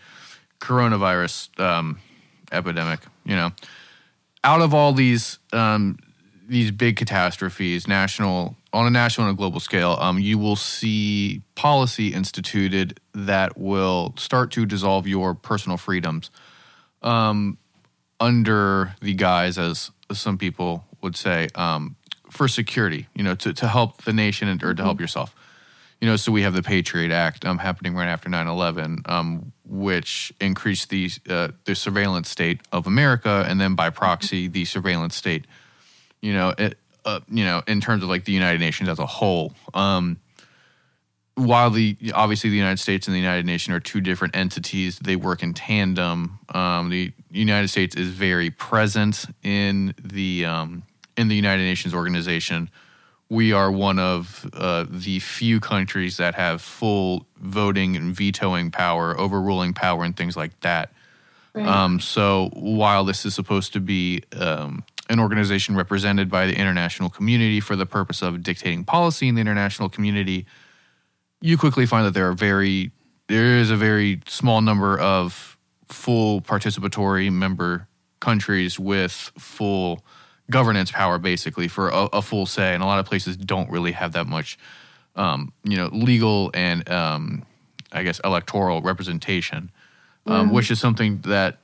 [0.61, 1.99] coronavirus um,
[2.53, 3.01] epidemic.
[3.25, 3.51] You know,
[4.45, 5.97] out of all these um,
[6.47, 11.41] these big catastrophes, national on a national and a global scale, um, you will see
[11.55, 16.29] policy instituted that will start to dissolve your personal freedoms
[17.01, 17.57] um,
[18.19, 21.95] under the guise, as some people would say, um,
[22.29, 25.03] for security, you know, to, to help the nation and, or to help mm-hmm.
[25.03, 25.33] yourself.
[26.01, 29.53] You know, so we have the Patriot Act um, happening right after 9 11, um,
[29.67, 35.15] which increased the, uh, the surveillance state of America and then by proxy, the surveillance
[35.15, 35.45] state,
[36.21, 39.05] you know, it, uh, you know, in terms of like the United Nations as a
[39.05, 39.53] whole.
[39.73, 40.19] Um,
[41.35, 45.15] while the obviously the United States and the United Nations are two different entities, they
[45.15, 46.39] work in tandem.
[46.49, 50.83] Um, the United States is very present in the um,
[51.17, 52.69] in the United Nations organization,
[53.29, 59.19] we are one of uh, the few countries that have full voting and vetoing power,
[59.19, 60.91] overruling power, and things like that.
[61.53, 61.65] Right.
[61.65, 67.09] Um, so while this is supposed to be um, an organization represented by the international
[67.09, 70.45] community for the purpose of dictating policy in the international community,
[71.41, 72.91] you quickly find that there are very
[73.27, 75.57] there is a very small number of
[75.87, 77.87] full participatory member
[78.19, 80.03] countries with full
[80.49, 83.91] governance power basically for a, a, full say, and a lot of places don't really
[83.91, 84.57] have that much,
[85.15, 87.43] um, you know, legal and um,
[87.91, 89.71] I guess electoral representation,
[90.25, 90.55] um, mm-hmm.
[90.55, 91.59] which is something that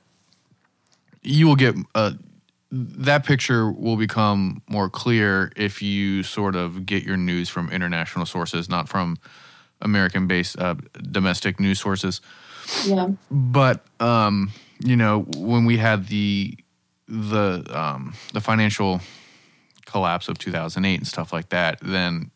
[1.22, 1.76] you will get.
[1.94, 2.12] Uh,
[2.74, 8.24] that picture will become more clear if you sort of get your news from international
[8.24, 9.18] sources, not from
[9.82, 10.76] American-based uh,
[11.10, 12.22] domestic news sources.
[12.86, 13.10] Yeah.
[13.30, 16.56] But um, you know, when we had the
[17.12, 19.02] the um, the financial
[19.84, 22.30] collapse of 2008 and stuff like that, then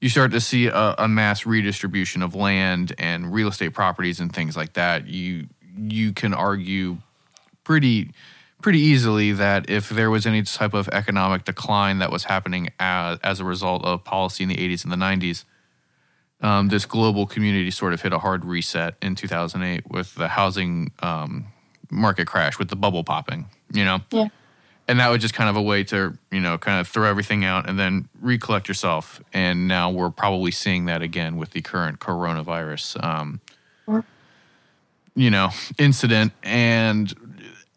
[0.00, 4.34] you start to see a, a, mass redistribution of land and real estate properties and
[4.34, 5.06] things like that.
[5.06, 6.96] You you can argue
[7.62, 8.12] pretty
[8.62, 13.18] pretty easily that if there was any type of economic decline that was happening as,
[13.22, 15.44] as a result of policy in the 80s and the 90s,
[16.42, 20.90] um, this global community sort of hit a hard reset in 2008 with the housing
[21.00, 21.46] um,
[21.90, 24.00] market crash, with the bubble popping you know?
[24.10, 24.28] Yeah.
[24.88, 27.44] And that was just kind of a way to, you know, kind of throw everything
[27.44, 29.22] out and then recollect yourself.
[29.32, 33.40] And now we're probably seeing that again with the current coronavirus, um,
[35.14, 36.32] you know, incident.
[36.42, 37.14] And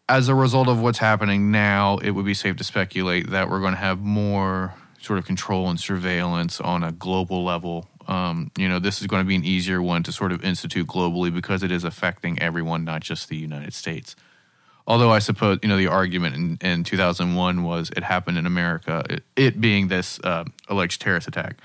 [0.08, 3.60] as a result of what's happening now, it would be safe to speculate that we're
[3.60, 7.88] going to have more sort of control and surveillance on a global level.
[8.08, 10.86] Um, you know, this is going to be an easier one to sort of institute
[10.86, 14.16] globally because it is affecting everyone, not just the United States.
[14.86, 19.02] Although I suppose you know the argument in, in 2001 was it happened in America,
[19.08, 21.56] it, it being this uh, alleged terrorist attack.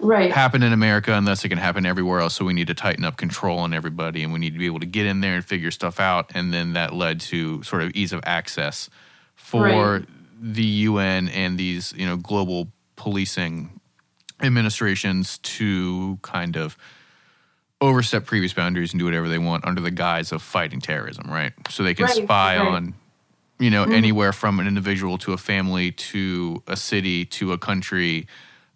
[0.00, 0.32] right.
[0.32, 2.34] Happened in America unless it can happen everywhere else.
[2.34, 4.80] So we need to tighten up control on everybody, and we need to be able
[4.80, 6.30] to get in there and figure stuff out.
[6.34, 8.88] And then that led to sort of ease of access
[9.34, 10.04] for Right.
[10.40, 13.78] the UN and these you know global policing
[14.42, 16.76] administrations to kind of
[17.84, 21.52] overstep previous boundaries and do whatever they want under the guise of fighting terrorism, right?
[21.70, 22.66] So they can Right, spy right.
[22.66, 22.94] on
[23.58, 23.92] you know Mhm.
[23.94, 28.26] anywhere from an individual to a family to a city to a country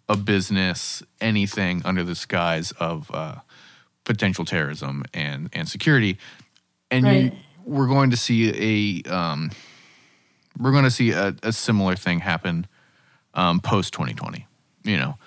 [0.07, 3.35] a business anything under the guise of uh,
[4.05, 6.17] potential terrorism and and security
[6.89, 7.31] and you,
[7.65, 9.51] we're going to see a um,
[10.57, 12.65] we're going to see a, a similar thing happen
[13.33, 14.47] um, post 2020
[14.85, 15.17] you know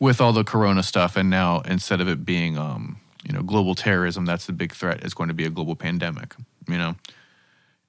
[0.00, 3.74] with all the corona stuff and now instead of it being um, you know global
[3.74, 6.34] terrorism that's the big threat, is going to be a global pandemic
[6.68, 6.94] you know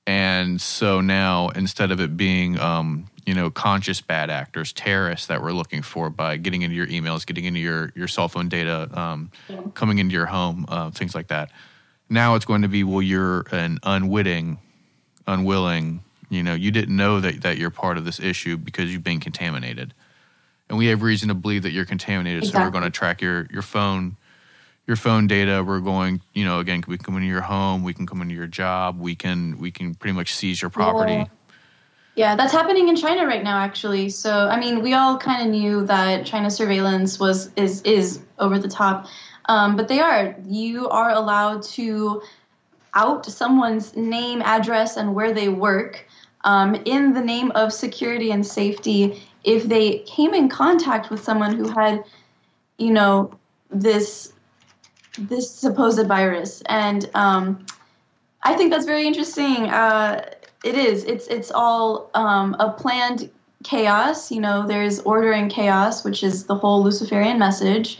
[0.05, 5.41] and so now instead of it being um, you know conscious bad actors terrorists that
[5.41, 8.89] we're looking for by getting into your emails getting into your your cell phone data
[8.99, 9.61] um, Yeah.
[9.73, 11.51] coming into your home uh, things like that
[12.09, 14.57] now it's going to be well you're an unwitting
[15.27, 19.03] unwilling you know you didn't know that, that you're part of this issue because you've
[19.03, 19.93] been contaminated
[20.69, 23.45] and we have reason to believe that you're contaminated so we're going to track your
[23.51, 24.15] your phone
[24.87, 27.93] your phone data we're going you know again we can come into your home we
[27.93, 31.25] can come into your job we can we can pretty much seize your property Yeah.
[32.15, 34.09] Yeah, that's happening in China right now, actually.
[34.09, 38.57] So, I mean, we all kind of knew that China surveillance was is is over
[38.57, 39.05] the top,
[39.45, 40.35] um, but they are.
[40.47, 42.23] You are allowed to
[42.95, 46.07] out someone's name, address, and where they work
[46.43, 51.55] um, in the name of security and safety if they came in contact with someone
[51.55, 52.03] who had,
[52.79, 53.31] you know,
[53.69, 54.33] this
[55.17, 56.61] this supposed virus.
[56.67, 57.65] And um,
[58.43, 59.69] I think that's very interesting.
[59.69, 60.29] Uh,
[60.63, 61.03] it is.
[61.03, 63.29] It's it's all um, a planned
[63.63, 64.31] chaos.
[64.31, 67.99] You know, there's order and chaos, which is the whole Luciferian message,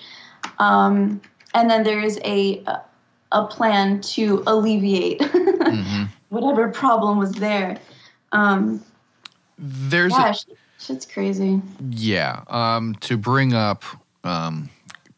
[0.60, 1.22] um,
[1.54, 2.64] and then there is a
[3.32, 7.80] a plan to alleviate hmm whatever problem was there.
[8.34, 8.84] Um,
[9.58, 10.46] there's yeah, a, sh-
[10.78, 11.62] shit's crazy.
[11.90, 13.84] yeah um, to bring up
[14.24, 14.70] um,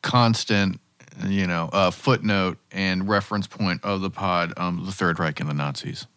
[0.02, 0.80] constant
[1.26, 5.50] you know uh, footnote and reference point of the pod um, the third reich and
[5.50, 6.08] the nazis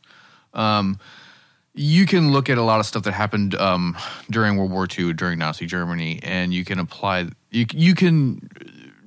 [0.54, 0.98] um,
[1.74, 3.96] you can look at a lot of stuff that happened um,
[4.30, 7.28] during World War II, during Nazi Germany, and you can apply.
[7.50, 8.48] You you can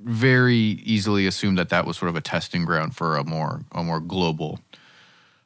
[0.02, 3.84] very easily assume that that was sort of a testing ground for a more a
[3.84, 4.58] more global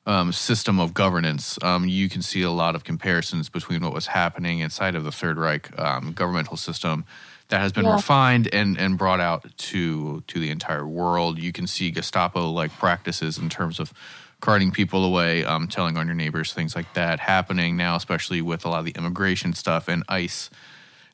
[0.06, 1.58] um, system of governance.
[1.62, 5.12] Um, you can see a lot of comparisons between what was happening inside of the
[5.12, 7.04] Third Reich um, governmental system
[7.50, 7.94] that has been Yeah.
[7.96, 11.38] refined and and brought out to to the entire world.
[11.38, 13.92] You can see Gestapo like practices in terms of
[14.40, 18.64] carting people away, um, telling on your neighbors, things like that happening now, especially with
[18.64, 20.48] a lot of the immigration stuff and ICE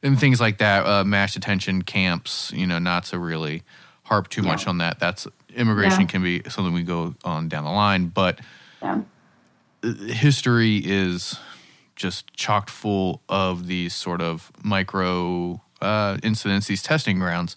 [0.03, 0.87] and things like that.
[0.87, 3.63] Uh, mass detention camps, you know, not to really
[4.05, 5.01] harp too much on that.
[5.01, 6.07] That's immigration Yeah.
[6.07, 8.39] can be something we go on down the line, but
[8.81, 9.01] Yeah.
[9.83, 11.37] history is
[11.97, 17.57] just chocked full of these sort of micro uh, incidents, these testing grounds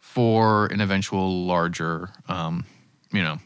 [0.00, 2.64] for an eventual larger, um,
[3.12, 3.38] you know,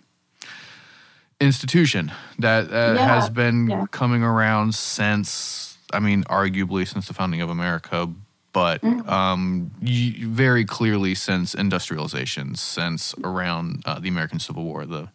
[1.40, 3.86] institution that uh, Yeah, has been yeah.
[3.90, 8.08] coming around since, I mean, arguably since the founding of America,
[8.52, 9.08] but Mhm.
[9.08, 15.08] um, y- very clearly since industrialization, since around uh, the American Civil War, the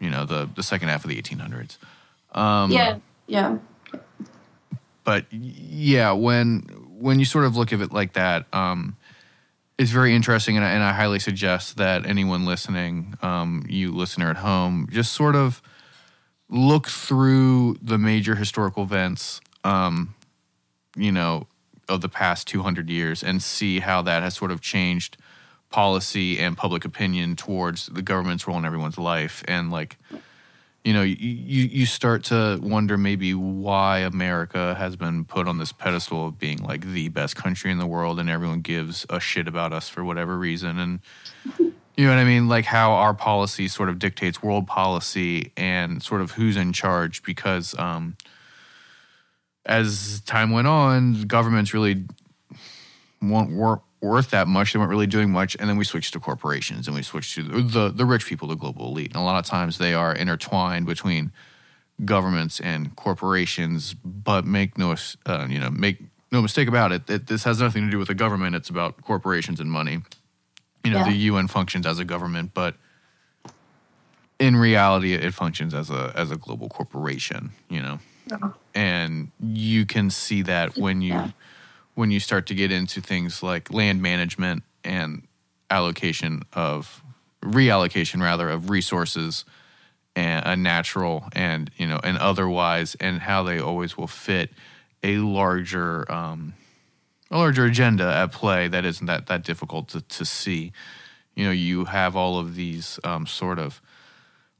[0.00, 1.76] you know the the second half of the 1800s.
[2.34, 2.96] Um, yeah.
[3.26, 3.56] Yeah.
[5.04, 6.66] but yeah, when
[7.02, 8.96] when you sort of look at it like that, um,
[9.76, 14.30] it's very interesting, and I, and I highly suggest that anyone listening, um, you listener
[14.30, 15.60] at home, just sort of
[16.48, 20.14] look through the major historical events, um,
[20.96, 21.48] you know,
[21.88, 25.16] of the past 200 years and see how that has sort of changed
[25.70, 29.42] policy and public opinion towards the government's role in everyone's life.
[29.48, 29.98] And like
[30.84, 35.72] you know you, you start to wonder maybe why America has been put on this
[35.72, 39.46] pedestal of being like the best country in the world and everyone gives a shit
[39.46, 40.78] about us for whatever reason.
[40.78, 41.00] And
[41.96, 42.48] you know what I mean?
[42.48, 47.22] Like how our policy sort of dictates world policy and sort of who's in charge
[47.22, 48.16] because um
[49.64, 52.04] as time went on governments really
[53.20, 54.72] weren't worth that much.
[54.72, 57.42] They weren't really doing much, and then we switched to corporations, and we switched to
[57.44, 59.08] the the, the rich people, the global elite.
[59.08, 61.32] And a lot of times they are intertwined between
[62.04, 63.94] governments and corporations.
[64.04, 64.94] But make no
[65.24, 65.98] uh, you know make
[66.30, 68.56] no mistake about it, that this has nothing to do with the government.
[68.56, 70.00] It's about corporations and money.
[70.84, 71.04] You know, Yeah.
[71.04, 72.74] the UN functions as a government, but
[74.40, 77.52] in reality, it functions as a as a global corporation.
[77.70, 77.98] You know
[78.74, 81.30] and you can see that when you Yeah.
[81.94, 85.22] When you start to get into things like land management and
[85.70, 87.02] allocation of
[87.42, 89.44] reallocation rather of resources
[90.14, 94.50] and a natural and you know and otherwise and how they always will fit
[95.02, 96.54] a larger um,
[97.30, 100.72] a larger agenda at play that isn't that that difficult to, to see.
[101.34, 103.80] You know you have all of these um, sort of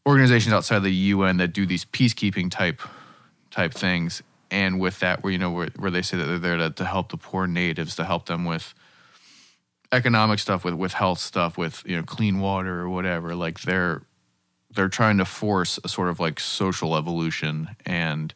[0.06, 2.80] organizations outside the UN that do these peacekeeping type
[3.50, 4.22] type things
[4.52, 6.84] and with that where you know where, where they say that they're there to, to
[6.84, 8.74] help the poor natives to help them with
[9.90, 14.02] economic stuff with with health stuff with you know clean water or whatever like they're
[14.74, 18.32] they're trying to force a sort of like social evolution and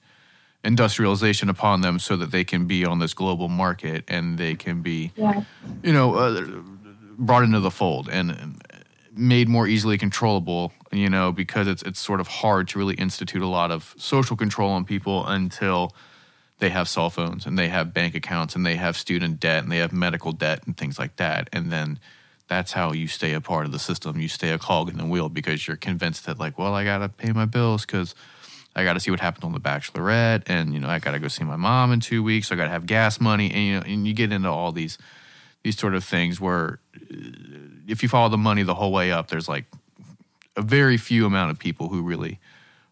[0.64, 4.82] industrialization upon them so that they can be on this global market and they can
[4.82, 5.42] be Yeah.
[5.82, 6.44] you know uh,
[7.18, 8.62] brought into the fold and, and
[9.14, 13.42] made more easily controllable you know because it's it's sort of hard to really institute
[13.42, 15.94] a lot of social control on people until
[16.58, 19.70] they have cell phones and they have bank accounts and they have student debt and
[19.70, 21.48] they have medical debt and things like that.
[21.52, 21.98] And then
[22.48, 24.18] that's how you stay a part of the system.
[24.20, 27.08] You stay a cog in the wheel because you're convinced that like well i gotta
[27.08, 28.14] pay my bills because
[28.74, 31.44] i gotta see what happened on the bachelorette and you know i gotta go see
[31.44, 32.48] my mom in two weeks.
[32.48, 34.96] So i gotta have gas money and you know and you get into all these
[35.62, 37.16] these sort of things where uh,
[37.86, 39.66] if you follow the money the whole way up there's like
[40.56, 42.38] a very few amount of people who really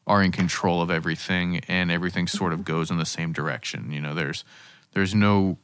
[0.06, 4.00] are in control of everything and everything sort of goes in the same direction you
[4.00, 4.44] know there's
[4.92, 5.56] there's no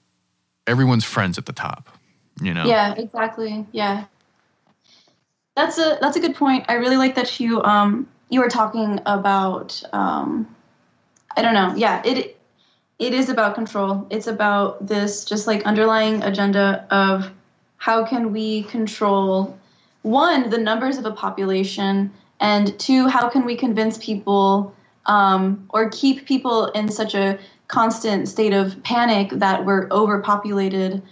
[0.67, 1.89] everyone's friends at the top
[2.41, 3.67] you know Yeah, exactly.
[3.73, 4.05] Yeah.
[5.57, 6.65] That's a that's a good point.
[6.69, 10.55] I really like that you um you were talking about um
[11.37, 11.75] I don't know.
[11.77, 12.41] Yeah, it
[12.99, 14.07] it is about control.
[14.11, 17.31] It's about this just like underlying agenda of
[17.77, 19.59] how can we control
[20.03, 24.75] one the numbers of a population and two how can we convince people
[25.07, 27.39] um, or keep people in such a
[27.69, 31.03] constant state of panic that we're overpopulated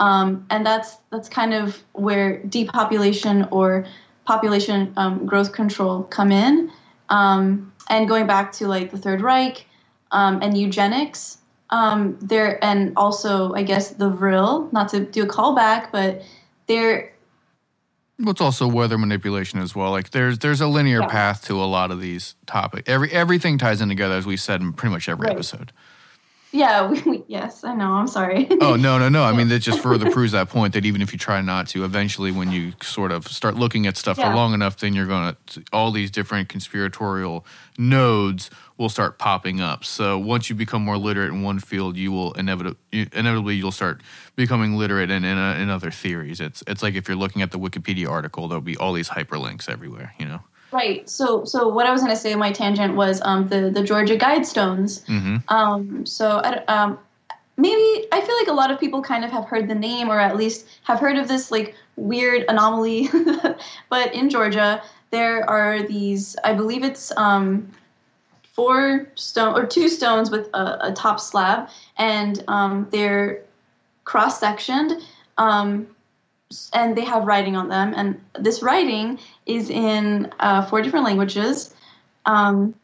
[0.00, 3.86] um, and that's that's kind of where depopulation or
[4.24, 6.72] population um, growth control come in.
[7.10, 9.66] Um, and going back to like the Third Reich
[10.10, 11.38] um, and eugenics,
[11.70, 16.22] um, there and also I guess the Vril, not to do a callback, but
[16.66, 17.12] there
[18.20, 19.90] Well, it's also weather manipulation as well.
[19.90, 21.06] Like there's there's a linear Yeah.
[21.08, 22.88] path to a lot of these topics.
[22.88, 25.34] Every everything ties in together, as we said in pretty much every Right.
[25.34, 25.72] episode.
[26.52, 29.22] yeah we, we, yes I know I'm sorry Oh no, no, no!
[29.24, 31.84] I mean, that just further proves that point that even if you try not to,
[31.84, 34.30] eventually, when you sort of start looking at stuff Yeah.
[34.30, 37.46] for long enough, then you're going to all these different conspiratorial
[37.78, 38.50] nodes
[38.80, 39.84] will start popping up.
[39.84, 42.78] So once you become more literate in one field, you will inevitably
[43.12, 44.00] inevitably you'll start
[44.36, 46.40] becoming literate in in, uh, in other theories.
[46.40, 49.68] It's it's like if you're looking at the Wikipedia article, there'll be all these hyperlinks
[49.68, 50.14] everywhere.
[50.18, 50.40] You know.
[50.72, 53.82] right so so what I was going to say my tangent was um, the the
[53.82, 56.98] Georgia Guidestones hmm Um, so I, um,
[57.58, 60.18] maybe I feel like a lot of people kind of have heard the name or
[60.18, 63.10] at least have heard of this like weird anomaly.
[63.90, 67.70] but in Georgia, there are these, I believe it's um,
[68.60, 73.42] four stone or two stones with a, a top slab, and um, they're
[74.04, 74.92] cross sectioned.
[75.38, 75.86] Um,
[76.74, 81.74] and they have writing on them, and this writing is in uh, four different languages.
[82.26, 82.74] Um,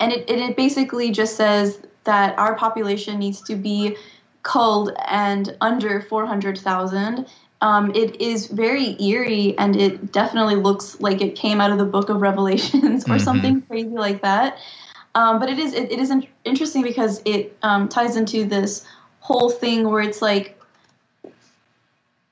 [0.00, 3.96] and it, it, it basically just says that our population needs to be
[4.42, 7.26] culled and under 400,000.
[7.60, 11.84] Um, it is very eerie and it definitely looks like it came out of the
[11.84, 13.20] book of Revelations or Mhm.
[13.20, 14.58] something crazy like that.
[15.16, 18.86] Um, but it is it, it is in- interesting because it um, ties into this
[19.20, 20.60] whole thing where it's like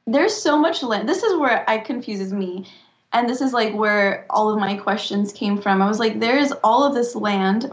[0.07, 1.09] there's so much land.
[1.09, 2.67] This is where it confuses me
[3.15, 5.81] and this is like where all of my questions came from.
[5.81, 7.71] I was like, there is all of this land,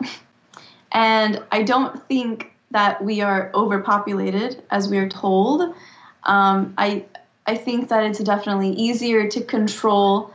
[0.93, 5.75] and I don't think that we are overpopulated as we are told.
[6.23, 7.03] Um, I
[7.47, 10.31] I think that it's definitely easier to control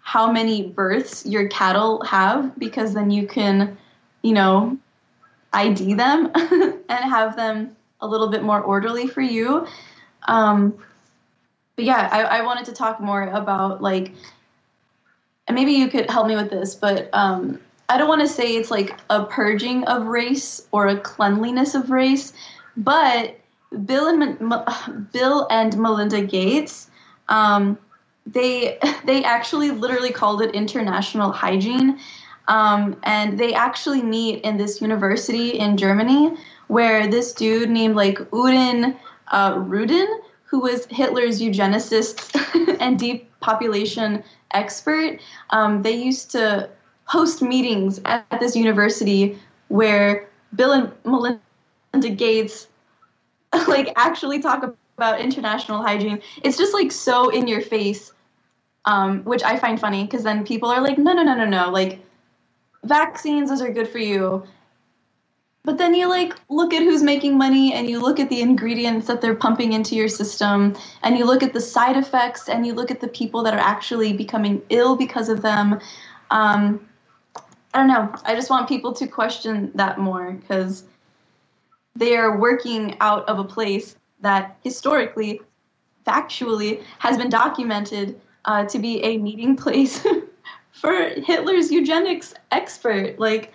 [0.00, 3.76] how many births your cattle have because then you can,
[4.28, 4.76] you know,
[5.54, 9.66] ID them and have them a little bit more orderly for you.
[10.24, 10.76] Um,
[11.76, 14.12] but yeah, I, I wanted to talk more about like,
[15.46, 17.58] and maybe you could help me with this, but um,
[17.88, 21.88] I don't want to say it's like a purging of race or a cleanliness of
[21.88, 22.34] race,
[22.76, 23.34] but
[23.86, 24.38] Bill and
[25.12, 26.90] Bill and Melinda Gates,
[27.30, 27.78] um,
[28.26, 31.98] they they actually literally called it international hygiene,
[32.48, 36.36] um, and they actually meet in this university in Germany
[36.66, 38.96] where this dude named like Udin
[39.28, 40.08] uh, Rudin
[40.48, 42.34] who was Hitler's eugenicist
[42.80, 45.20] and depopulation expert,
[45.50, 46.68] um, they used to
[47.04, 49.38] host meetings at this university
[49.68, 52.68] where Bill and Melinda Gates
[53.68, 56.20] like actually talk about international hygiene.
[56.42, 58.12] It's just like so in your face,
[58.86, 61.70] um, which I find funny because then people are like, no, no, no, no, no,
[61.70, 62.00] like
[62.84, 64.46] vaccines, those are good for you.
[65.64, 69.06] But then you like look at who's making money and you look at the ingredients
[69.06, 72.72] that they're pumping into your system and you look at the side effects and you
[72.72, 75.78] look at the people that are actually becoming ill because of them.
[76.30, 76.88] Um,
[77.74, 78.14] I don't know.
[78.24, 80.84] I just want people to question that more because
[81.94, 85.40] they are working out of a place that historically,
[86.06, 90.06] factually, has been documented uh, to be a meeting place
[90.80, 93.18] for Hitler's eugenics expert.
[93.18, 93.52] Like,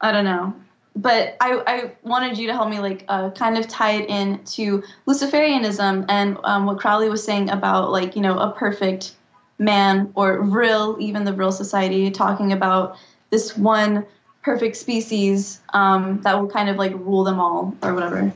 [0.00, 0.54] I don't know.
[0.96, 4.42] But I, I wanted you to help me, like, uh, kind of tie it in
[4.44, 9.12] to Luciferianism and um, what Crowley was saying about, like, you know, a perfect
[9.58, 12.96] man or Vril, even the Vril Society, talking about
[13.30, 14.04] this one
[14.42, 18.32] perfect species um, that will kind of like rule them all or whatever.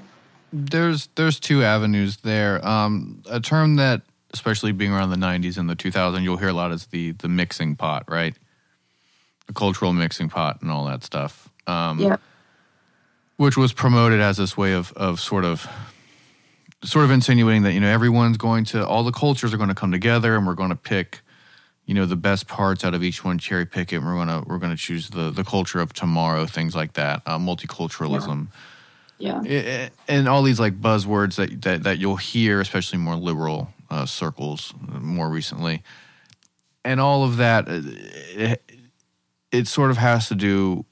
[0.53, 2.64] There's there's two avenues there.
[2.66, 4.03] Um, a term that,
[4.35, 7.28] especially being around the '90s and the 2000s, you'll hear a lot is the the
[7.28, 8.35] mixing pot, right?
[9.47, 11.49] The cultural mixing pot and all that stuff.
[11.66, 12.16] Um, yeah.
[13.37, 15.66] Which was promoted as this way of of sort of
[16.82, 19.74] sort of insinuating that you know everyone's going to all the cultures are going to
[19.74, 21.22] come together and we're going to pick
[21.87, 24.43] you know the best parts out of each one cherry pick it and we're gonna
[24.47, 28.49] we're gonna choose the the culture of tomorrow things like that uh, multiculturalism
[29.18, 29.89] yeah, yeah.
[30.09, 34.75] and all these like buzzwords that that, that you'll hear especially more liberal uh, circles
[34.93, 35.83] uh, more recently
[36.85, 38.63] and all of that uh, it,
[39.53, 40.85] it sort of has to do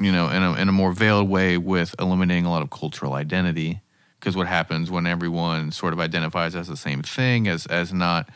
[0.00, 3.14] you know in a, in a more veiled way with eliminating a lot of cultural
[3.14, 3.80] identity
[4.18, 8.28] because what happens when everyone sort of identifies as the same thing as as not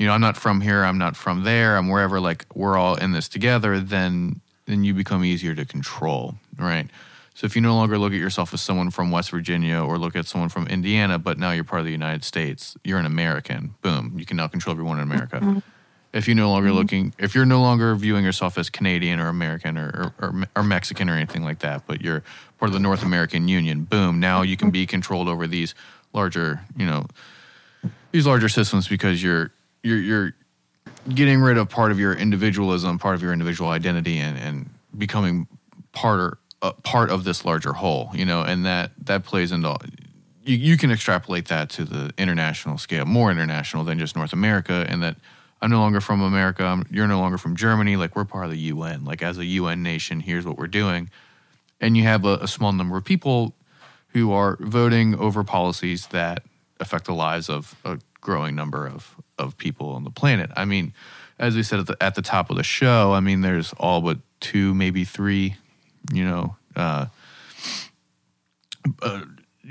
[0.00, 2.94] you know, I'm not from here, I'm not from there, I'm wherever, like we're all
[2.94, 6.88] in this together, then then you become easier to control, right?
[7.40, 10.14] So if you no longer look at yourself as someone from West Virginia or look
[10.14, 13.74] at someone from Indiana, but now you're part of the United States, you're an American.
[13.80, 15.36] Boom, you can now control everyone in America.
[15.40, 15.58] Mm-hmm.
[16.12, 16.76] If you no longer mm-hmm.
[16.76, 20.62] looking, if you're no longer viewing yourself as Canadian or American or, or, or, or
[20.62, 22.22] Mexican or anything like that, but you're
[22.58, 25.74] part of the North American Union, boom, now you can be controlled over these
[26.12, 27.06] larger, you know,
[28.12, 29.50] these larger systems because you're
[29.82, 30.34] you're you're
[31.14, 34.68] getting rid of part of your individualism, part of your individual identity, and and
[34.98, 35.48] becoming
[35.92, 36.38] part or
[36.82, 38.10] part of this larger whole.
[38.14, 39.76] You know, and that that plays into
[40.44, 44.86] you, you can extrapolate that to the international scale, more international than just North America,
[44.88, 45.16] and that
[45.62, 46.64] I'm no longer from America.
[46.64, 47.96] I'm, you're no longer from Germany.
[47.96, 49.04] Like we're part of the UN.
[49.04, 51.10] Like as a UN nation, here's what we're doing,
[51.80, 53.54] and you have a, a small number of people
[54.08, 56.42] who are voting over policies that
[56.80, 60.50] affect the lives of a growing number of of people on the planet.
[60.56, 60.92] I mean,
[61.38, 64.00] as we said at the, at the top of the show, I mean, there's all
[64.00, 65.56] but two, maybe three,
[66.12, 67.06] you know, uh,
[69.02, 69.22] uh,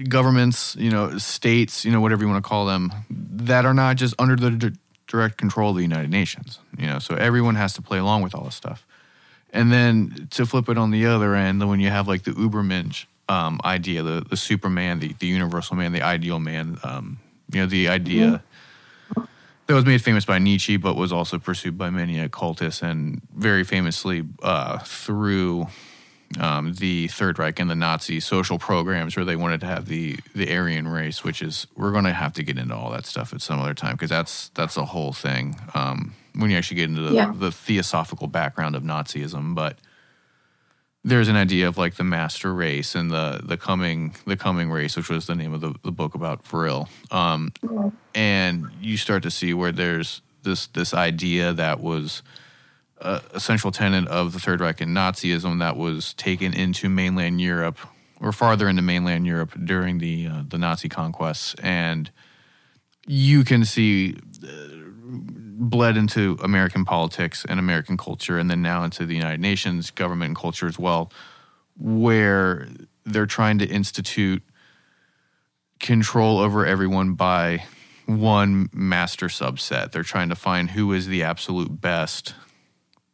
[0.08, 3.98] governments, you know, states, you know, whatever you want to call them, that are not
[3.98, 4.78] just under the d-
[5.08, 6.60] direct control of the United Nations.
[6.78, 8.86] You know, so everyone has to play along with all this stuff.
[9.52, 13.06] And then to flip it on the other end, when you have like the Ubermensch
[13.28, 17.20] um, idea, the the Superman, the the universal man, the ideal man, um,
[17.52, 18.26] you know, the idea.
[18.26, 18.46] Mm-hmm
[19.70, 23.64] that was made famous by Nietzsche, but was also pursued by many occultists, and very
[23.64, 25.68] famously uh, through
[26.40, 30.18] um, the Third Reich and the Nazi social programs, where they wanted to have the
[30.36, 33.34] the Aryan race, which is we're going to have to get into all that stuff
[33.34, 36.90] at some other time because that's that's a whole thing um, when you actually get
[36.90, 37.34] into the, yeah.
[37.36, 39.78] the theosophical background of Nazism, but
[41.04, 44.96] there's an idea of like the master race and the the coming the coming race,
[44.98, 46.90] which was the name of the, the book about Vril.
[47.12, 47.54] Um.
[48.16, 52.22] And you start to see where there's this this idea that was
[53.00, 57.42] a, a central tenet of the Third Reich and Nazism that was taken into mainland
[57.42, 57.78] Europe
[58.20, 62.12] or farther into mainland Europe during the uh, the Nazi conquests, and
[63.08, 64.18] you can see.
[64.44, 64.76] Uh,
[65.60, 70.30] bled into American politics and American culture, and then now into the United Nations government
[70.30, 71.12] and culture as well,
[71.78, 72.68] where
[73.06, 74.42] they're trying to institute
[75.80, 77.64] control over everyone by
[78.06, 79.92] one master subset.
[79.92, 82.36] They're trying to find who is the absolute best,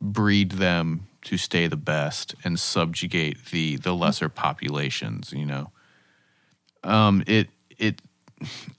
[0.01, 5.33] breed them to stay the best, and subjugate the the lesser populations.
[5.33, 5.71] You know,
[6.83, 8.01] um, it it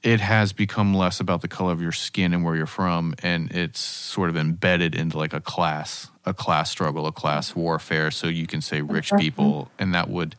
[0.03, 3.51] it has become less about the color of your skin and where you're from, and
[3.53, 8.11] it's sort of embedded into like a class, a class struggle, a class warfare.
[8.11, 10.37] So you can say rich people, and that would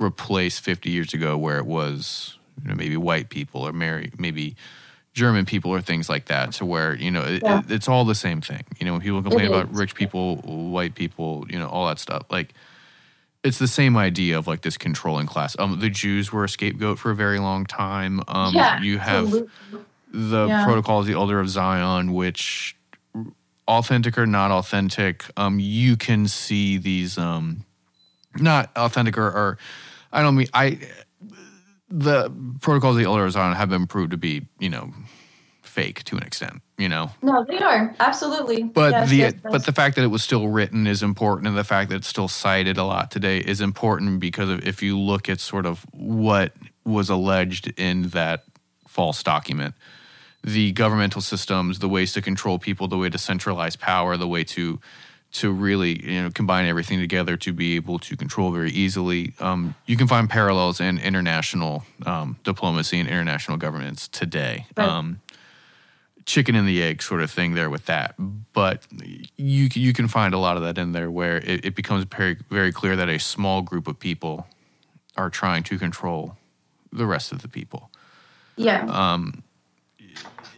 [0.00, 4.56] replace 50 years ago where it was you know, maybe white people or maybe
[5.12, 6.52] German people or things like that.
[6.52, 7.60] To where you know it, yeah.
[7.60, 8.62] it, it's all the same thing.
[8.78, 12.24] You know when people complain about rich people, white people, you know all that stuff.
[12.30, 12.54] Like
[13.42, 15.56] it's the same idea of like this controlling class.
[15.58, 18.20] Um, the Jews were a scapegoat for a very long time.
[18.28, 19.50] Um, yeah, you have absolutely.
[20.12, 20.64] the Yeah.
[20.64, 22.76] protocol of the Elder of Zion, which
[23.66, 27.64] authentic or not authentic, um, you can see these um,
[28.36, 29.58] not authentic or, or
[30.12, 30.78] I don't mean I.
[31.90, 34.92] The protocols the elders Zion have been proved to be, you know,
[35.62, 36.62] fake to an extent.
[36.78, 38.62] You know, No, they are absolutely.
[38.62, 41.56] but Yes, the yes, but the fact that it was still written is important, and
[41.56, 44.98] the fact that it's still cited a lot today is important because of, if you
[44.98, 46.52] look at sort of what
[46.84, 48.44] was alleged in that
[48.88, 49.74] false document,
[50.42, 54.42] the governmental systems, the ways to control people, the way to centralize power, the way
[54.44, 54.80] to
[55.32, 59.32] to really you know combine everything together to be able to control very easily.
[59.40, 64.66] Um, you can find parallels in international um, diplomacy and international governance today.
[64.76, 64.88] Right.
[64.88, 65.20] Um,
[66.26, 68.14] chicken and the egg sort of thing there with that.
[68.52, 68.86] But
[69.36, 72.36] you you can find a lot of that in there where it, it becomes very
[72.50, 74.46] very clear that a small group of people
[75.16, 76.36] are trying to control
[76.92, 77.90] the rest of the people.
[78.56, 79.42] yeah, Um,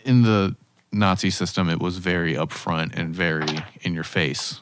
[0.04, 0.56] in the
[0.92, 4.60] Nazi system, it was very upfront and very in your face.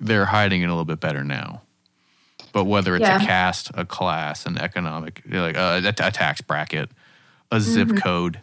[0.00, 1.62] They're hiding it a little bit better now.
[2.52, 3.22] But whether it's Yeah.
[3.22, 6.90] a caste, a class, an economic, like uh, a, a tax bracket,
[7.52, 8.40] a zip code,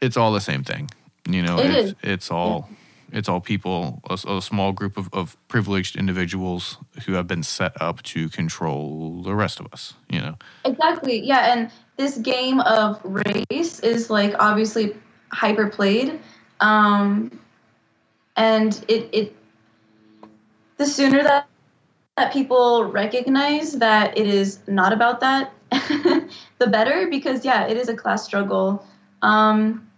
[0.00, 0.90] it's all the same thing.
[1.28, 1.70] You know, Mm-hmm.
[1.70, 2.68] It it's, it's all
[3.10, 6.76] it's all people, a, a small group of, of privileged individuals
[7.06, 9.94] who have been set up to control the rest of us.
[10.10, 11.20] You know, exactly.
[11.20, 14.94] Yeah, and this game of race is like obviously
[15.32, 16.20] hyper played,
[16.60, 17.38] um,
[18.36, 19.36] and it it
[20.78, 21.48] the sooner that
[22.16, 25.52] that people recognize that it is not about that,
[26.58, 27.06] the better.
[27.08, 28.84] Because yeah, it is a class struggle.
[29.22, 29.88] Um,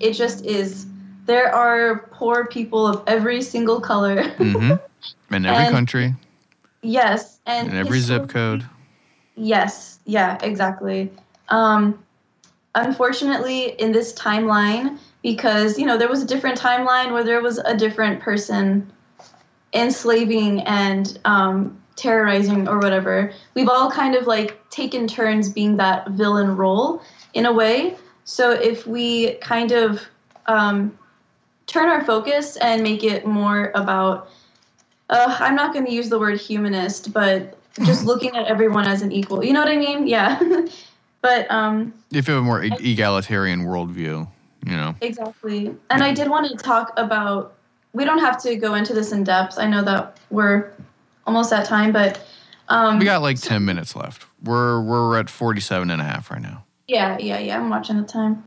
[0.00, 0.86] it just is.
[1.26, 4.16] There are poor people of every single color.
[4.22, 4.72] mm-hmm.
[5.34, 6.14] in every And country,
[6.82, 8.64] yes, and in every zip code.
[9.36, 11.10] Yes, yeah, exactly.
[11.48, 12.02] Um,
[12.74, 17.58] unfortunately, in this timeline, because you know there was a different timeline where there was
[17.58, 18.92] a different person
[19.74, 23.32] enslaving and um, terrorizing or whatever.
[23.54, 27.02] We've all kind of like taken turns being that villain role
[27.34, 27.96] in a way.
[28.24, 30.02] So if we kind of
[30.46, 30.96] um,
[31.66, 34.30] turn our focus and make it more about,
[35.10, 39.02] uh, I'm not going to use the word humanist, but just looking at everyone as
[39.02, 39.44] an equal.
[39.44, 40.06] You know what I mean?
[40.06, 40.40] Yeah.
[41.20, 44.28] but um, If you have a more egalitarian worldview,
[44.64, 44.94] you know.
[45.00, 45.74] Exactly.
[45.90, 47.53] And I did want to talk about,
[47.94, 49.58] we don't have to go into this in depth.
[49.58, 50.70] I know that we're
[51.26, 52.20] almost at time, but.
[52.68, 54.26] Um, We got like 10 minutes left.
[54.42, 56.64] We're we're at 47 and a half right now.
[56.88, 57.56] Yeah, yeah, yeah.
[57.56, 58.44] I'm watching the time.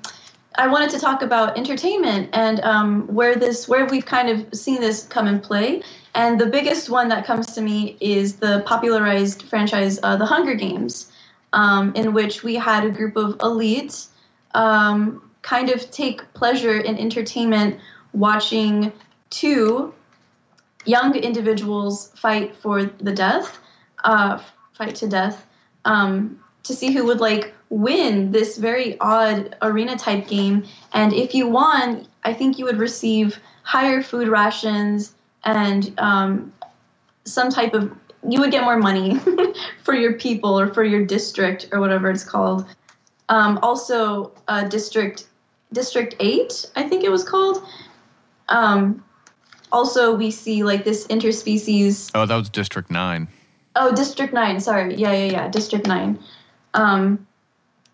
[0.60, 4.82] I wanted to talk about entertainment and um, where this, where we've kind of seen
[4.82, 5.84] this come in play.
[6.16, 10.56] And the biggest one that comes to me is the popularized franchise, uh, The Hunger
[10.56, 11.12] Games,
[11.54, 14.08] um, in which we had a group of elites
[14.56, 17.80] um, kind of take pleasure in entertainment,
[18.14, 18.92] watching
[19.30, 19.94] two
[20.86, 23.60] young individuals fight for the death,
[24.04, 24.42] uh,
[24.74, 25.46] fight to death,
[25.86, 30.64] um, to see who would like win this very odd arena type game.
[30.94, 35.14] And if you won, I think you would receive higher food rations
[35.44, 36.54] and um,
[37.26, 37.92] some type of
[38.28, 39.20] you would get more money
[39.84, 42.66] for your people or for your district or whatever it's called.
[43.30, 45.28] Um, also, uh, district
[45.74, 47.64] district eight, I think it was called.
[48.50, 49.04] Um,
[49.72, 53.28] also, we see like this interspecies Oh, that was District 9.
[53.76, 54.60] Oh, District 9.
[54.60, 54.96] Sorry.
[54.96, 55.48] Yeah, yeah, yeah.
[55.50, 56.20] District 9.
[56.74, 57.28] Um,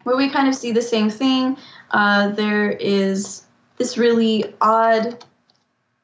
[0.03, 1.57] where we kind of see the same thing.
[1.91, 3.43] Uh, there is
[3.78, 5.24] this really odd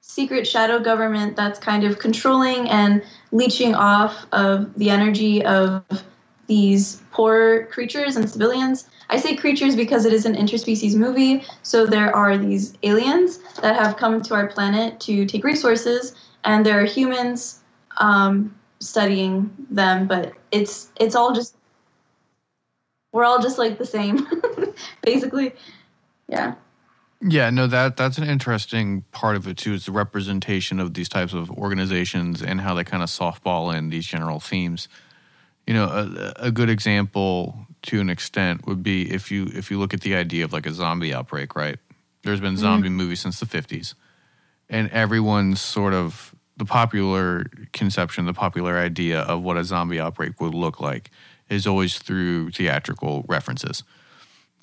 [0.02, 5.84] secret shadow government that's kind of controlling and leeching off of the energy of
[6.50, 8.90] these poor creatures and civilians.
[9.10, 13.76] I say creatures because it is an interspecies movie, so there are these aliens that
[13.76, 17.62] have come to our planet to take resources, and there are humans
[17.98, 21.56] um, studying them, but it's it's all just
[23.12, 24.28] we're all just like the same,
[25.04, 25.54] basically.
[26.28, 26.56] Yeah.
[27.22, 29.74] Yeah, no, that that's an interesting part of it too.
[29.74, 33.90] Is the representation of these types of organizations and how they kind of softball in
[33.90, 34.88] these general themes.
[35.68, 39.78] You know, a, a good example to an extent would be if you if you
[39.80, 41.78] look at the idea of like a zombie outbreak, right?
[42.24, 43.94] There's been zombie movies since the 50s,
[44.70, 50.42] and everyone's sort of the popular conception, the popular idea of what a zombie outbreak
[50.42, 51.12] would look like
[51.50, 53.84] is always through theatrical references.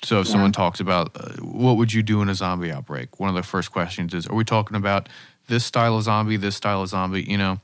[0.03, 0.33] So if Yeah.
[0.33, 3.41] someone talks about uh, what would you do in a zombie outbreak, one of the
[3.41, 5.09] first questions is, are we talking about
[5.47, 7.23] this style of zombie, this style of zombie?
[7.23, 7.59] You know,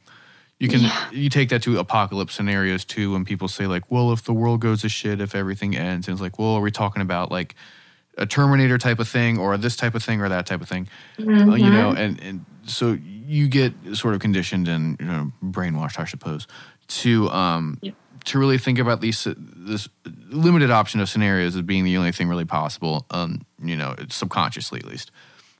[0.63, 1.11] you can yeah.
[1.11, 4.61] you take that to apocalypse scenarios too when people say like well if the world
[4.61, 7.53] goes to shit if everything ends and it's like well are we talking about like
[8.17, 10.87] a terminator type of thing or this type of thing or that type of thing
[11.17, 11.49] mm-hmm.
[11.49, 11.97] uh, you know mm-hmm.
[11.97, 16.47] and, and so you get sort of conditioned and you know brainwashed i suppose
[16.87, 17.93] to um yep.
[18.23, 19.89] to really think about these this
[20.29, 24.79] limited option of scenarios as being the only thing really possible um you know subconsciously
[24.79, 25.11] at least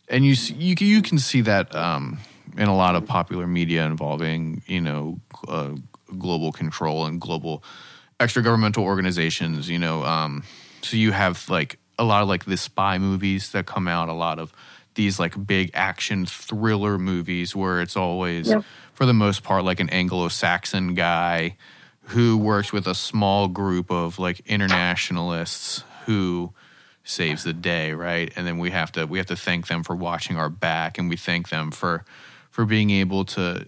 [0.08, 2.20] and you you you can see that um
[2.58, 5.72] in a lot of popular media involving you know uh,
[6.18, 7.64] global control and global
[8.20, 9.70] extra governmental organizations.
[9.70, 10.44] You know, um,
[10.82, 14.10] so you have like a lot of like the spy movies that come out.
[14.10, 14.54] A lot of
[14.96, 18.64] these like big action thriller movies where it's always yep.
[18.94, 21.58] for the most part like an Anglo-Saxon guy
[22.08, 26.54] who works with a small group of like internationalists who
[27.04, 28.32] saves the day, right?
[28.36, 31.10] And then we have to we have to thank them for watching our back and
[31.10, 32.06] we thank them for
[32.54, 33.66] for being able to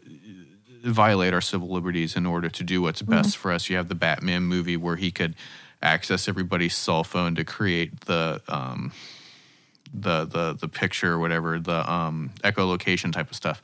[0.84, 3.42] violate our civil liberties in order to do what's best mm-hmm.
[3.42, 3.68] for us.
[3.68, 5.34] You have the Batman movie where he could
[5.82, 8.92] access everybody's cell phone to create the um,
[9.92, 13.60] the the the picture or whatever the um, echolocation type of stuff.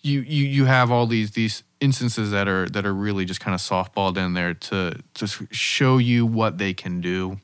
[0.00, 3.54] You you you have all these these instances that are that are really just kind
[3.54, 7.40] of softballed in there to to show you what they can do.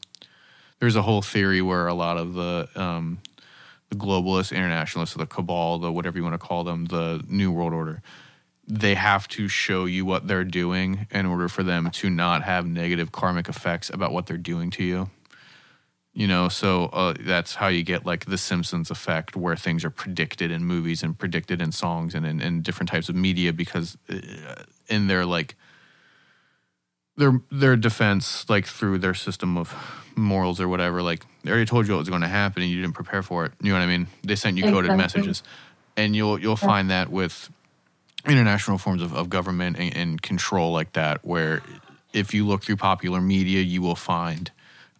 [0.81, 3.19] There's a whole theory where a lot of the um,
[3.91, 7.73] the globalists, internationalists, the cabal, the whatever you want to call them, the New World
[7.73, 8.03] Order,
[8.67, 12.67] they have to show you what they're doing in order for them to not have
[12.67, 15.11] negative karmic effects about what they're doing to you.
[16.13, 19.91] You know, so uh, that's how you get like the Simpsons effect, where things are
[19.91, 23.97] predicted in movies and predicted in songs and in, in different types of media because
[24.11, 25.55] uh, in their like
[27.19, 29.75] their their defense, like through their system of
[30.17, 32.81] morals or whatever, like they already told you what was going to happen and you
[32.81, 33.53] didn't prepare for it.
[33.61, 34.07] You know what I mean?
[34.23, 35.21] They sent you coded exactly.
[35.21, 35.43] messages,
[35.97, 36.67] and you'll you'll yeah.
[36.67, 37.51] find that with
[38.25, 41.63] international forms of, of government and, and control like that, where
[42.13, 44.51] if you look through popular media, you will find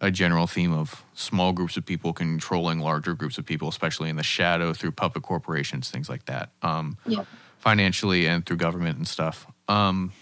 [0.01, 4.15] a general theme of small groups of people controlling larger groups of people, especially in
[4.15, 7.25] the shadow through public corporations, things like that, um, yeah.
[7.57, 9.45] financially and through government and stuff.
[9.67, 10.13] Um,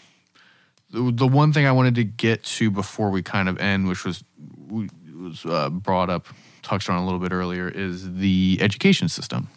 [0.92, 4.24] the, one thing I wanted to get to before we kind of end, which was
[4.70, 6.28] was uh, brought up,
[6.62, 9.50] touched on a little bit earlier, is the education system.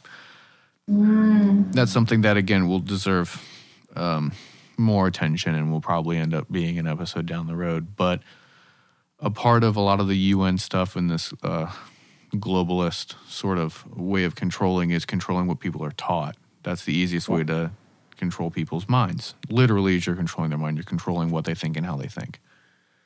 [0.91, 1.73] Mm.
[1.73, 3.47] That's something that again will deserve
[3.95, 4.33] um,
[4.77, 7.95] more attention and will probably end up being an episode down the road.
[7.97, 8.23] But
[9.21, 11.71] a part of a lot of the UN stuff in this uh,
[12.35, 16.37] globalist sort of way of controlling is controlling what people are taught.
[16.63, 17.71] That's the easiest way to
[18.21, 19.35] control people's minds.
[19.49, 22.41] Literally, as you're controlling their mind, you're controlling what they think and how they think.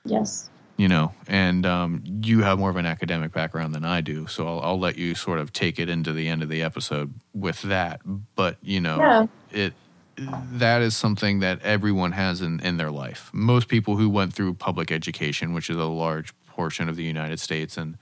[0.05, 0.51] Yes.
[0.77, 4.47] You know, and um, you have more of an academic background than I do, so
[4.47, 7.63] I'll, I'll, let you sort of take it into the end of the episode with
[7.63, 8.01] that.
[8.35, 9.27] But you know, yeah.
[9.53, 9.75] it
[10.17, 13.31] that is something that everyone has in, in their life.
[13.33, 17.39] Most people who went through public education, which is a large portion of the United
[17.39, 17.97] States and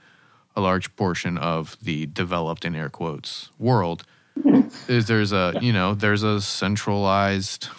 [0.55, 4.03] a large portion of the developed in air quotes world,
[4.87, 7.69] is there's a you know there's a centralized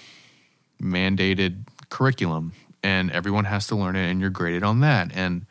[0.80, 2.52] mandated curriculum
[2.82, 5.46] and everyone has to learn it and you're graded on that and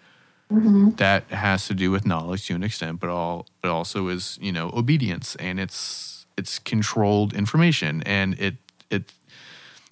[0.51, 0.91] mm-hmm.
[0.91, 4.51] that has to do with knowledge to an extent but all it also is you
[4.51, 8.55] know obedience and it's it's controlled information and it
[8.89, 9.13] it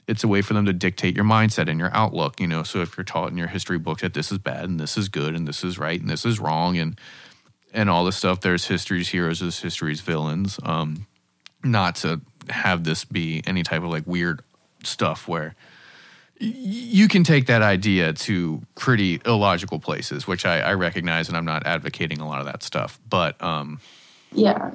[0.07, 2.81] it's a way for them to dictate your mindset and your outlook you know so
[2.81, 5.35] if you're taught in your history book that this is bad and this is good
[5.35, 6.99] and this is right and this is wrong and
[7.73, 8.41] and all this stuff.
[8.41, 10.59] There's history's heroes, there's history's villains.
[10.63, 11.07] Um,
[11.63, 14.41] not to have this be any type of like weird
[14.83, 15.55] stuff where
[16.39, 21.37] y- you can take that idea to pretty illogical places, which I, I, recognize, and
[21.37, 22.99] I'm not advocating a lot of that stuff.
[23.09, 23.79] But um,
[24.31, 24.71] yeah,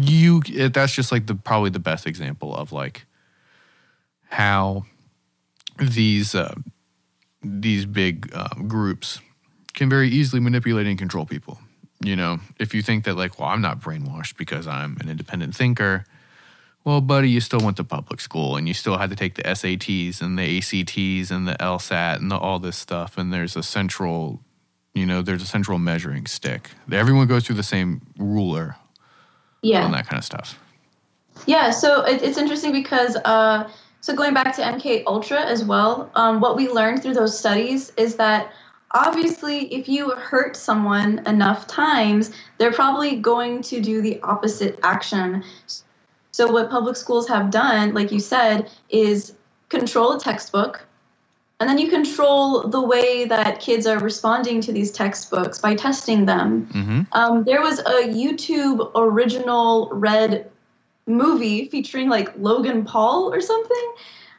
[0.00, 3.06] you that's just like the probably the best example of like
[4.28, 4.84] how
[5.78, 6.54] these uh,
[7.42, 9.20] these big um, groups
[9.74, 11.58] can very easily manipulate and control people
[12.06, 15.54] you know, if you think that like, well, I'm not brainwashed because I'm an independent
[15.54, 16.04] thinker,
[16.84, 19.42] well, buddy, you still went to public school and you still had to take the
[19.42, 23.16] SATs and the ACTs and the LSAT and the, all this stuff.
[23.16, 24.40] And there's a central,
[24.92, 26.70] you know, there's a central measuring stick.
[26.92, 28.76] Everyone goes through the same ruler.
[29.62, 29.82] Yeah.
[29.82, 30.58] On that kind of stuff.
[31.46, 31.70] Yeah.
[31.70, 33.70] So it, it's interesting because, uh,
[34.02, 37.90] so going back to MK Ultra as well, um, what we learned through those studies
[37.96, 38.52] is that
[38.94, 45.44] obviously, if you hurt someone enough times, they're probably going to do the opposite action.
[46.30, 49.34] So, what public schools have done, like you said, is
[49.68, 50.86] control a textbook.
[51.60, 56.26] And then you control the way that kids are responding to these textbooks by testing
[56.26, 56.66] them.
[56.66, 57.00] Mm-hmm.
[57.12, 60.50] Um, there was a YouTube original red
[61.06, 63.94] movie featuring like Logan Paul or something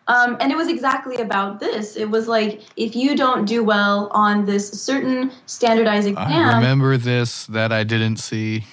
[0.07, 1.95] Um, and it was exactly about this.
[1.95, 6.31] It was like if you don't do well on this certain standardized exam.
[6.31, 8.65] I remember this that I didn't see.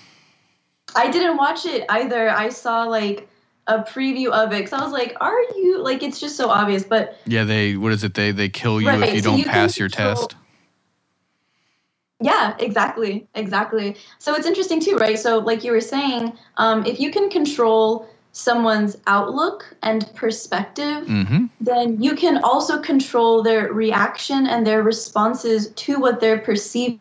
[0.94, 2.28] I didn't watch it either.
[2.28, 3.28] I saw like
[3.66, 6.82] a preview of it because I was like, "Are you like?" It's just so obvious.
[6.82, 8.12] But yeah, they what is it?
[8.12, 10.36] They they kill you right, if you so don't you pass your control, test.
[12.20, 13.96] Yeah, exactly, exactly.
[14.18, 15.18] So it's interesting too, right?
[15.18, 21.46] So like you were saying, um, if you can control someone's outlook and perspective, mm-hmm.
[21.60, 26.98] then you can also control their reaction and their responses to what they're perceiving,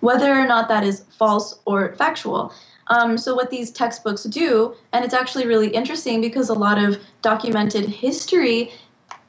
[0.00, 2.52] whether or not that is false or factual.
[2.88, 6.98] Um, so, what these textbooks do, and it's actually really interesting because a lot of
[7.20, 8.72] documented history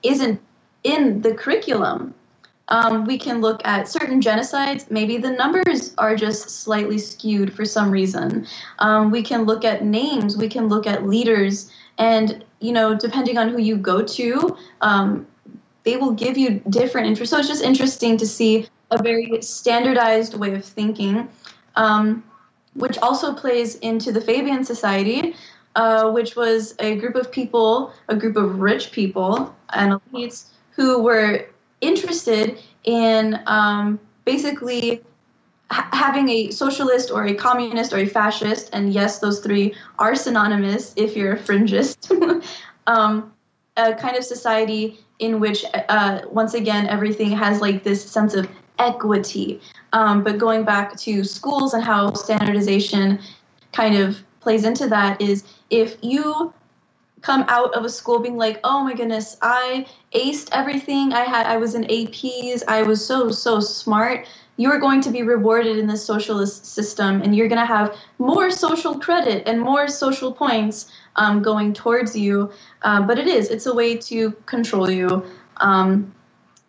[0.04, 0.40] isn't
[0.84, 2.14] in the curriculum.
[2.70, 4.92] Um, we can look at certain genocides.
[4.92, 8.46] Maybe the numbers are just slightly skewed for some reason.
[8.80, 10.38] Um, we can look at names.
[10.38, 11.72] We can look at leaders.
[11.98, 15.26] And, you know, depending on who you go to, um,
[15.84, 17.32] they will give you different interests.
[17.32, 21.30] So it's just interesting to see a very standardized way of thinking.
[21.76, 22.24] Um,
[22.78, 25.36] which also plays into the Fabian Society,
[25.76, 31.02] uh, which was a group of people, a group of rich people and elites who
[31.02, 31.48] were
[31.82, 35.04] interested in um, basically
[35.72, 40.16] ha- having a socialist or a communist or a fascist, and yes, those three are
[40.16, 42.12] synonymous if you're a fringist,
[42.88, 43.34] um,
[43.76, 48.48] a kind of society in which, uh, once again, everything has like this sense of
[48.80, 49.60] equity.
[49.94, 53.20] Um, but going back to schools and how standardization
[53.72, 56.54] kind of plays into that is if you
[57.22, 61.14] come out of a school being like, oh my goodness, I aced everything.
[61.14, 62.64] I had I was in APs.
[62.68, 64.28] I was so so smart.
[64.60, 68.50] You're going to be rewarded in this socialist system, and you're going to have more
[68.50, 72.52] social credit and more social points um, going towards you.
[72.82, 75.26] Uh, but it is it's a way to control you,
[75.58, 76.14] um,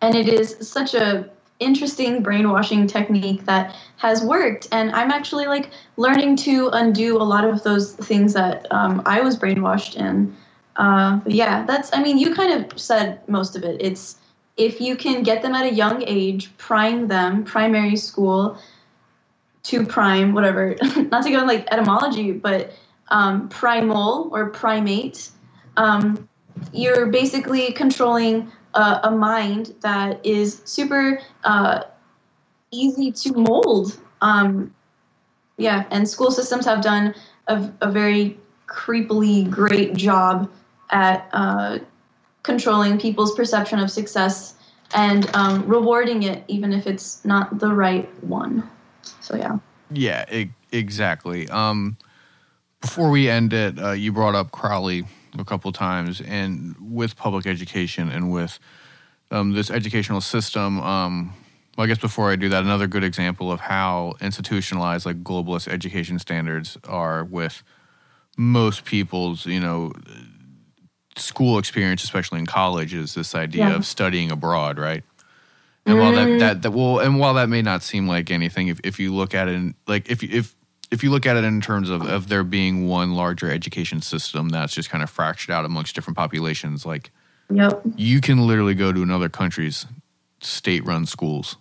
[0.01, 1.29] and it is such a
[1.59, 4.67] interesting brainwashing technique that has worked.
[4.71, 9.21] And i'm actually like learning to undo a lot of those things that um, i
[9.21, 10.35] was brainwashed in.
[10.75, 13.81] Uh, yeah that's i mean you kind of said most of it.
[13.81, 14.17] It's
[14.57, 18.57] if you can get them at a young age prime them primary school
[19.63, 20.75] to prime whatever
[21.11, 22.73] not to go in like etymology but
[23.09, 25.29] um, primal or primate
[25.77, 26.27] um,
[26.73, 31.83] you're basically controlling uh, a mind that is super uh,
[32.71, 33.99] easy to mold.
[34.21, 34.73] Um,
[35.57, 37.13] yeah, and school systems have done
[37.47, 40.49] a, a very creepily great job
[40.91, 41.79] at uh,
[42.43, 44.55] controlling people's perception of success
[44.95, 48.67] and um, rewarding it, even if it's not the right one.
[49.21, 49.59] So, yeah.
[49.91, 50.25] Yeah,
[50.71, 51.47] exactly.
[51.49, 51.97] Um,
[52.81, 55.05] before we end it, uh, you brought up Crowley
[55.37, 58.59] a couple times, and with public education and with
[59.31, 60.79] um, this educational system.
[60.79, 61.33] Um,
[61.77, 65.67] well, I guess before I do that, another good example of how institutionalized like globalist
[65.67, 67.63] education standards are with
[68.37, 69.93] most people's, you know,
[71.15, 73.75] school experience, especially in college, is this idea yeah.
[73.75, 75.03] of studying abroad, right?
[75.85, 76.01] And mm.
[76.01, 76.39] while that, mm.
[76.39, 79.33] that that well, and while that may not seem like anything, if, if you look
[79.33, 80.55] at it, in, like if if
[80.91, 84.49] if you look at it in terms of, of there being one larger education system
[84.49, 87.11] that's just kind of fractured out amongst different populations, like
[87.51, 87.81] yep.
[87.95, 89.85] you can literally go to another country's
[90.41, 91.57] state run schools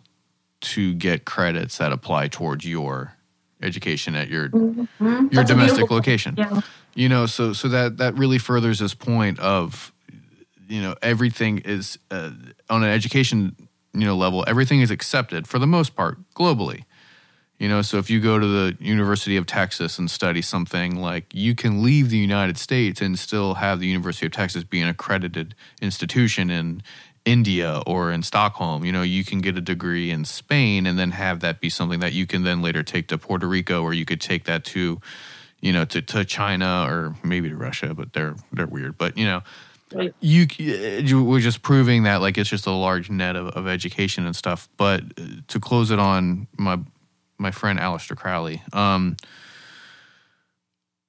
[0.61, 3.15] to get credits that apply towards your
[3.63, 5.05] education at your mm-hmm.
[5.05, 6.35] your that's domestic location.
[6.37, 6.61] Yeah.
[6.95, 9.93] You know, so so that that really furthers this point of
[10.69, 12.31] you know everything is uh,
[12.71, 13.57] on an education
[13.95, 16.85] you know level everything is accepted for the most part globally
[17.59, 21.27] you know, so if you go to the University of Texas and study something like
[21.35, 24.89] you can leave the United States and still have the University of Texas be an
[24.89, 26.83] accredited institution in
[27.25, 28.85] India or in Stockholm.
[28.85, 31.99] You know, you can get a degree in Spain and then have that be something
[32.01, 35.01] that you can then later take to Puerto Rico or you could take that to,
[35.61, 38.97] you know, to, to China or maybe to Russia, but they're they're weird.
[38.97, 39.43] But you know,
[39.91, 40.15] Right.
[40.21, 44.27] You, you were just proving that like it's just a large net of, of education
[44.27, 44.69] and stuff.
[44.77, 46.79] But uh, to close it on my
[47.39, 48.63] my friend Aleister Crowley.
[48.73, 49.17] Um,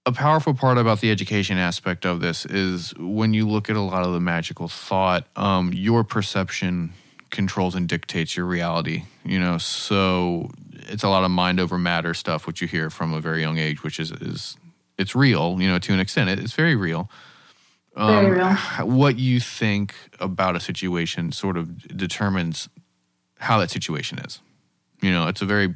[0.06, 3.82] a powerful part about the education aspect of this is when you look at a
[3.82, 6.94] lot of the magical thought, um, your perception
[7.30, 9.04] controls and dictates your reality.
[9.24, 13.14] You know, so it's a lot of mind over matter stuff, which you hear from
[13.14, 14.58] a very young age, which is is
[14.98, 15.58] it's real.
[15.62, 17.10] You know, to an extent, it's very real.
[17.96, 18.56] Um, very real.
[18.86, 22.70] What you think about a situation sort of determines
[23.38, 24.42] how that situation is.
[25.02, 25.76] You know, it's a very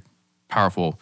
[0.57, 0.99] powerful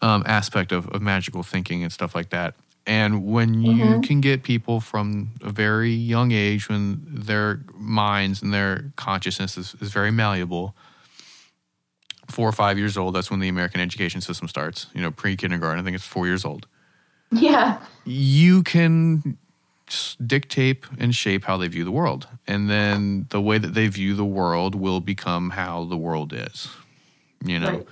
[0.00, 2.54] um, aspect of, of magical thinking and stuff like that.
[2.86, 4.02] And when you Mhm.
[4.08, 9.74] can get people from a very young age, when their minds and their consciousness is,
[9.80, 10.74] is very malleable,
[12.30, 14.86] four or five years old, that's when the American education system starts.
[14.94, 16.66] You know, pre kindergarten, I think it's four years old.
[17.30, 17.78] Yeah.
[18.04, 19.36] You can
[20.26, 22.26] dictate and shape how they view the world.
[22.46, 26.68] And then the way that they view the world will become how the world is.
[27.44, 27.68] You know?
[27.68, 27.86] Right.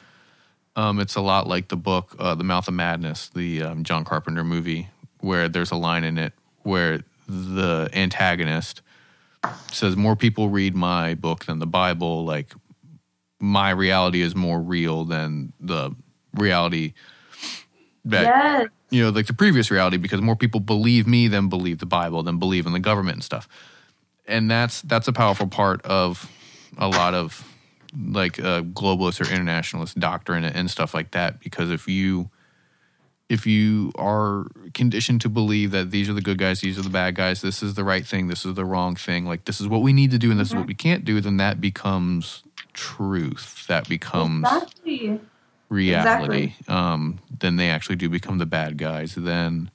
[0.76, 4.04] Um, it's a lot like the book, uh, The Mouth of Madness, the um, John
[4.04, 4.88] Carpenter movie,
[5.20, 8.82] where there's a line in it where the antagonist
[9.72, 12.24] says, More people read my book than the Bible.
[12.24, 12.52] Like,
[13.40, 15.92] my reality is more real than the
[16.34, 16.92] reality
[18.04, 18.68] that, Yes.
[18.90, 22.22] you know, like the previous reality, because more people believe me than believe the Bible,
[22.22, 23.48] than believe in the government and stuff.
[24.28, 26.30] And that's that's a powerful part of
[26.76, 27.46] a lot of
[27.98, 32.30] like uh, globalist or internationalist doctrine and stuff like that because if you
[33.28, 36.88] if you are conditioned to believe that these are the good guys these are the
[36.88, 39.66] bad guys this is the right thing this is the wrong thing like this is
[39.66, 42.42] what we need to do and this is what we can't do then that becomes
[42.72, 43.66] truth.
[43.68, 45.18] That becomes Exactly.
[45.68, 46.54] reality.
[46.68, 49.14] Um then they actually do become the bad guys.
[49.16, 49.70] Then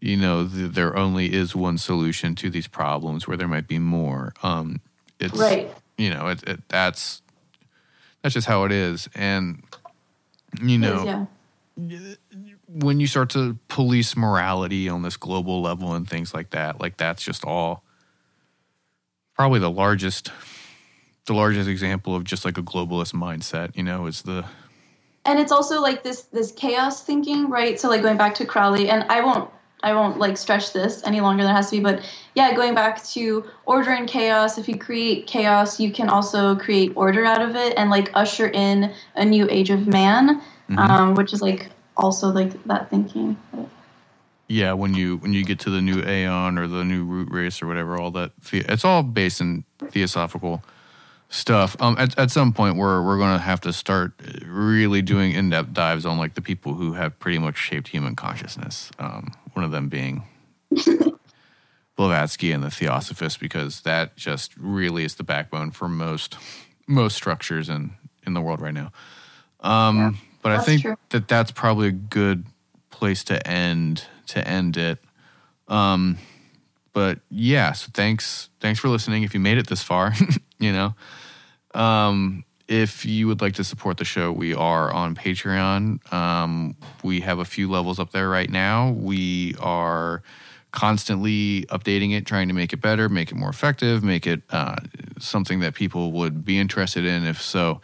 [0.00, 3.78] you know th- there only is one solution to these problems where there might be
[3.78, 4.32] more.
[4.42, 4.80] Um
[5.18, 5.72] it's Right.
[6.00, 7.20] You know it, it that's
[8.22, 9.62] that's just how it is and
[10.62, 11.04] you know is,
[11.76, 12.14] yeah.
[12.66, 16.96] when you start to police morality on this global level and things like that like
[16.96, 17.84] that's just all
[19.34, 20.32] probably the largest
[21.26, 24.44] the largest example of just like a globalist mindset you know is the
[25.26, 28.88] and it's also like this this chaos thinking right so like going back to crowley
[28.88, 29.50] and i won't
[29.82, 32.00] i won't like stretch this any longer than it has to be but
[32.34, 36.92] yeah going back to order and chaos if you create chaos you can also create
[36.96, 40.78] order out of it and like usher in a new age of man Mhm.
[40.78, 43.36] um, which is like also like that thinking
[44.48, 47.60] yeah when you when you get to the new aeon or the new root race
[47.62, 50.62] or whatever all that it's all based in theosophical
[51.32, 54.12] stuff um at, at some point we're we're going to have to start
[54.44, 58.90] really doing in-depth dives on like the people who have pretty much shaped human consciousness
[58.98, 60.24] um one of them being
[61.96, 66.36] Blavatsky and the Theosophists because that just really is the backbone for most
[66.86, 67.92] most structures in
[68.26, 68.90] in the world right now.
[69.60, 70.12] Um, Yeah,
[70.42, 70.96] but I think true.
[71.10, 72.46] that that's probably a good
[72.90, 74.98] place to end to end it.
[75.68, 76.16] Um,
[76.94, 79.22] but yeah, so thanks thanks for listening.
[79.22, 80.14] If you made it this far,
[80.60, 80.94] you know,
[81.74, 86.12] um, if you would like to support the show, we are on Patreon.
[86.12, 88.92] Um, we have a few levels up there right now.
[88.92, 90.22] We are
[90.70, 94.76] constantly updating it, trying to make it better, make it more effective, make it uh,
[95.18, 97.24] something that people would be interested in.
[97.24, 97.80] If so,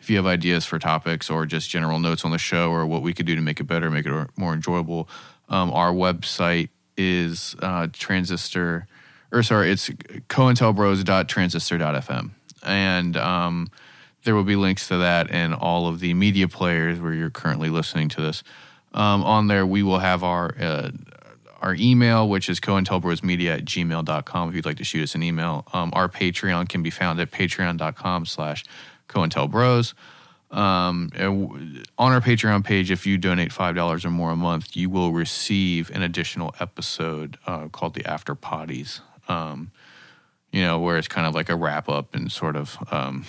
[0.00, 3.02] if you have ideas for topics or just general notes on the show or what
[3.02, 5.08] we could do to make it better, make it more enjoyable,
[5.48, 8.86] um, our website is uh, transistor,
[9.32, 12.30] or sorry, it's cointelbros.transistor.fm.
[12.64, 13.70] And um,
[14.24, 17.70] there will be links to that and all of the media players where you're currently
[17.70, 18.42] listening to this.
[18.92, 20.90] Um, on there, we will have our uh,
[21.60, 25.66] our email, which is cointelbrosmedia at gmail.com if you'd like to shoot us an email.
[25.72, 28.64] Um, our Patreon can be found at patreon.com slash
[29.08, 29.94] cointelbros.
[30.50, 31.10] Um,
[31.98, 35.90] on our Patreon page, if you donate $5 or more a month, you will receive
[35.90, 39.00] an additional episode uh, called the After Potties.
[39.28, 39.70] Um,
[40.52, 43.26] you know, where it's kind of like a wrap up and sort of, um,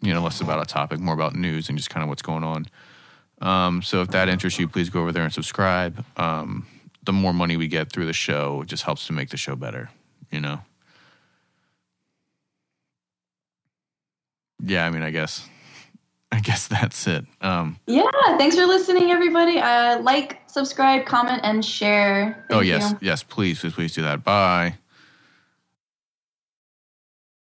[0.00, 2.44] you know, less about a topic, more about news and just kind of what's going
[2.44, 2.66] on.
[3.40, 6.04] Um, so if that interests you, please go over there and subscribe.
[6.16, 6.66] Um,
[7.04, 9.56] the more money we get through the show, it just helps to make the show
[9.56, 9.90] better,
[10.30, 10.60] you know?
[14.62, 15.48] Yeah, I mean, I guess,
[16.32, 17.24] I guess that's it.
[17.40, 18.04] Um, yeah
[18.36, 22.98] thanks for listening everybody uh, like subscribe comment and share oh, yes, you.
[23.00, 24.22] yes, please, please, please do that.
[24.22, 24.76] Bye.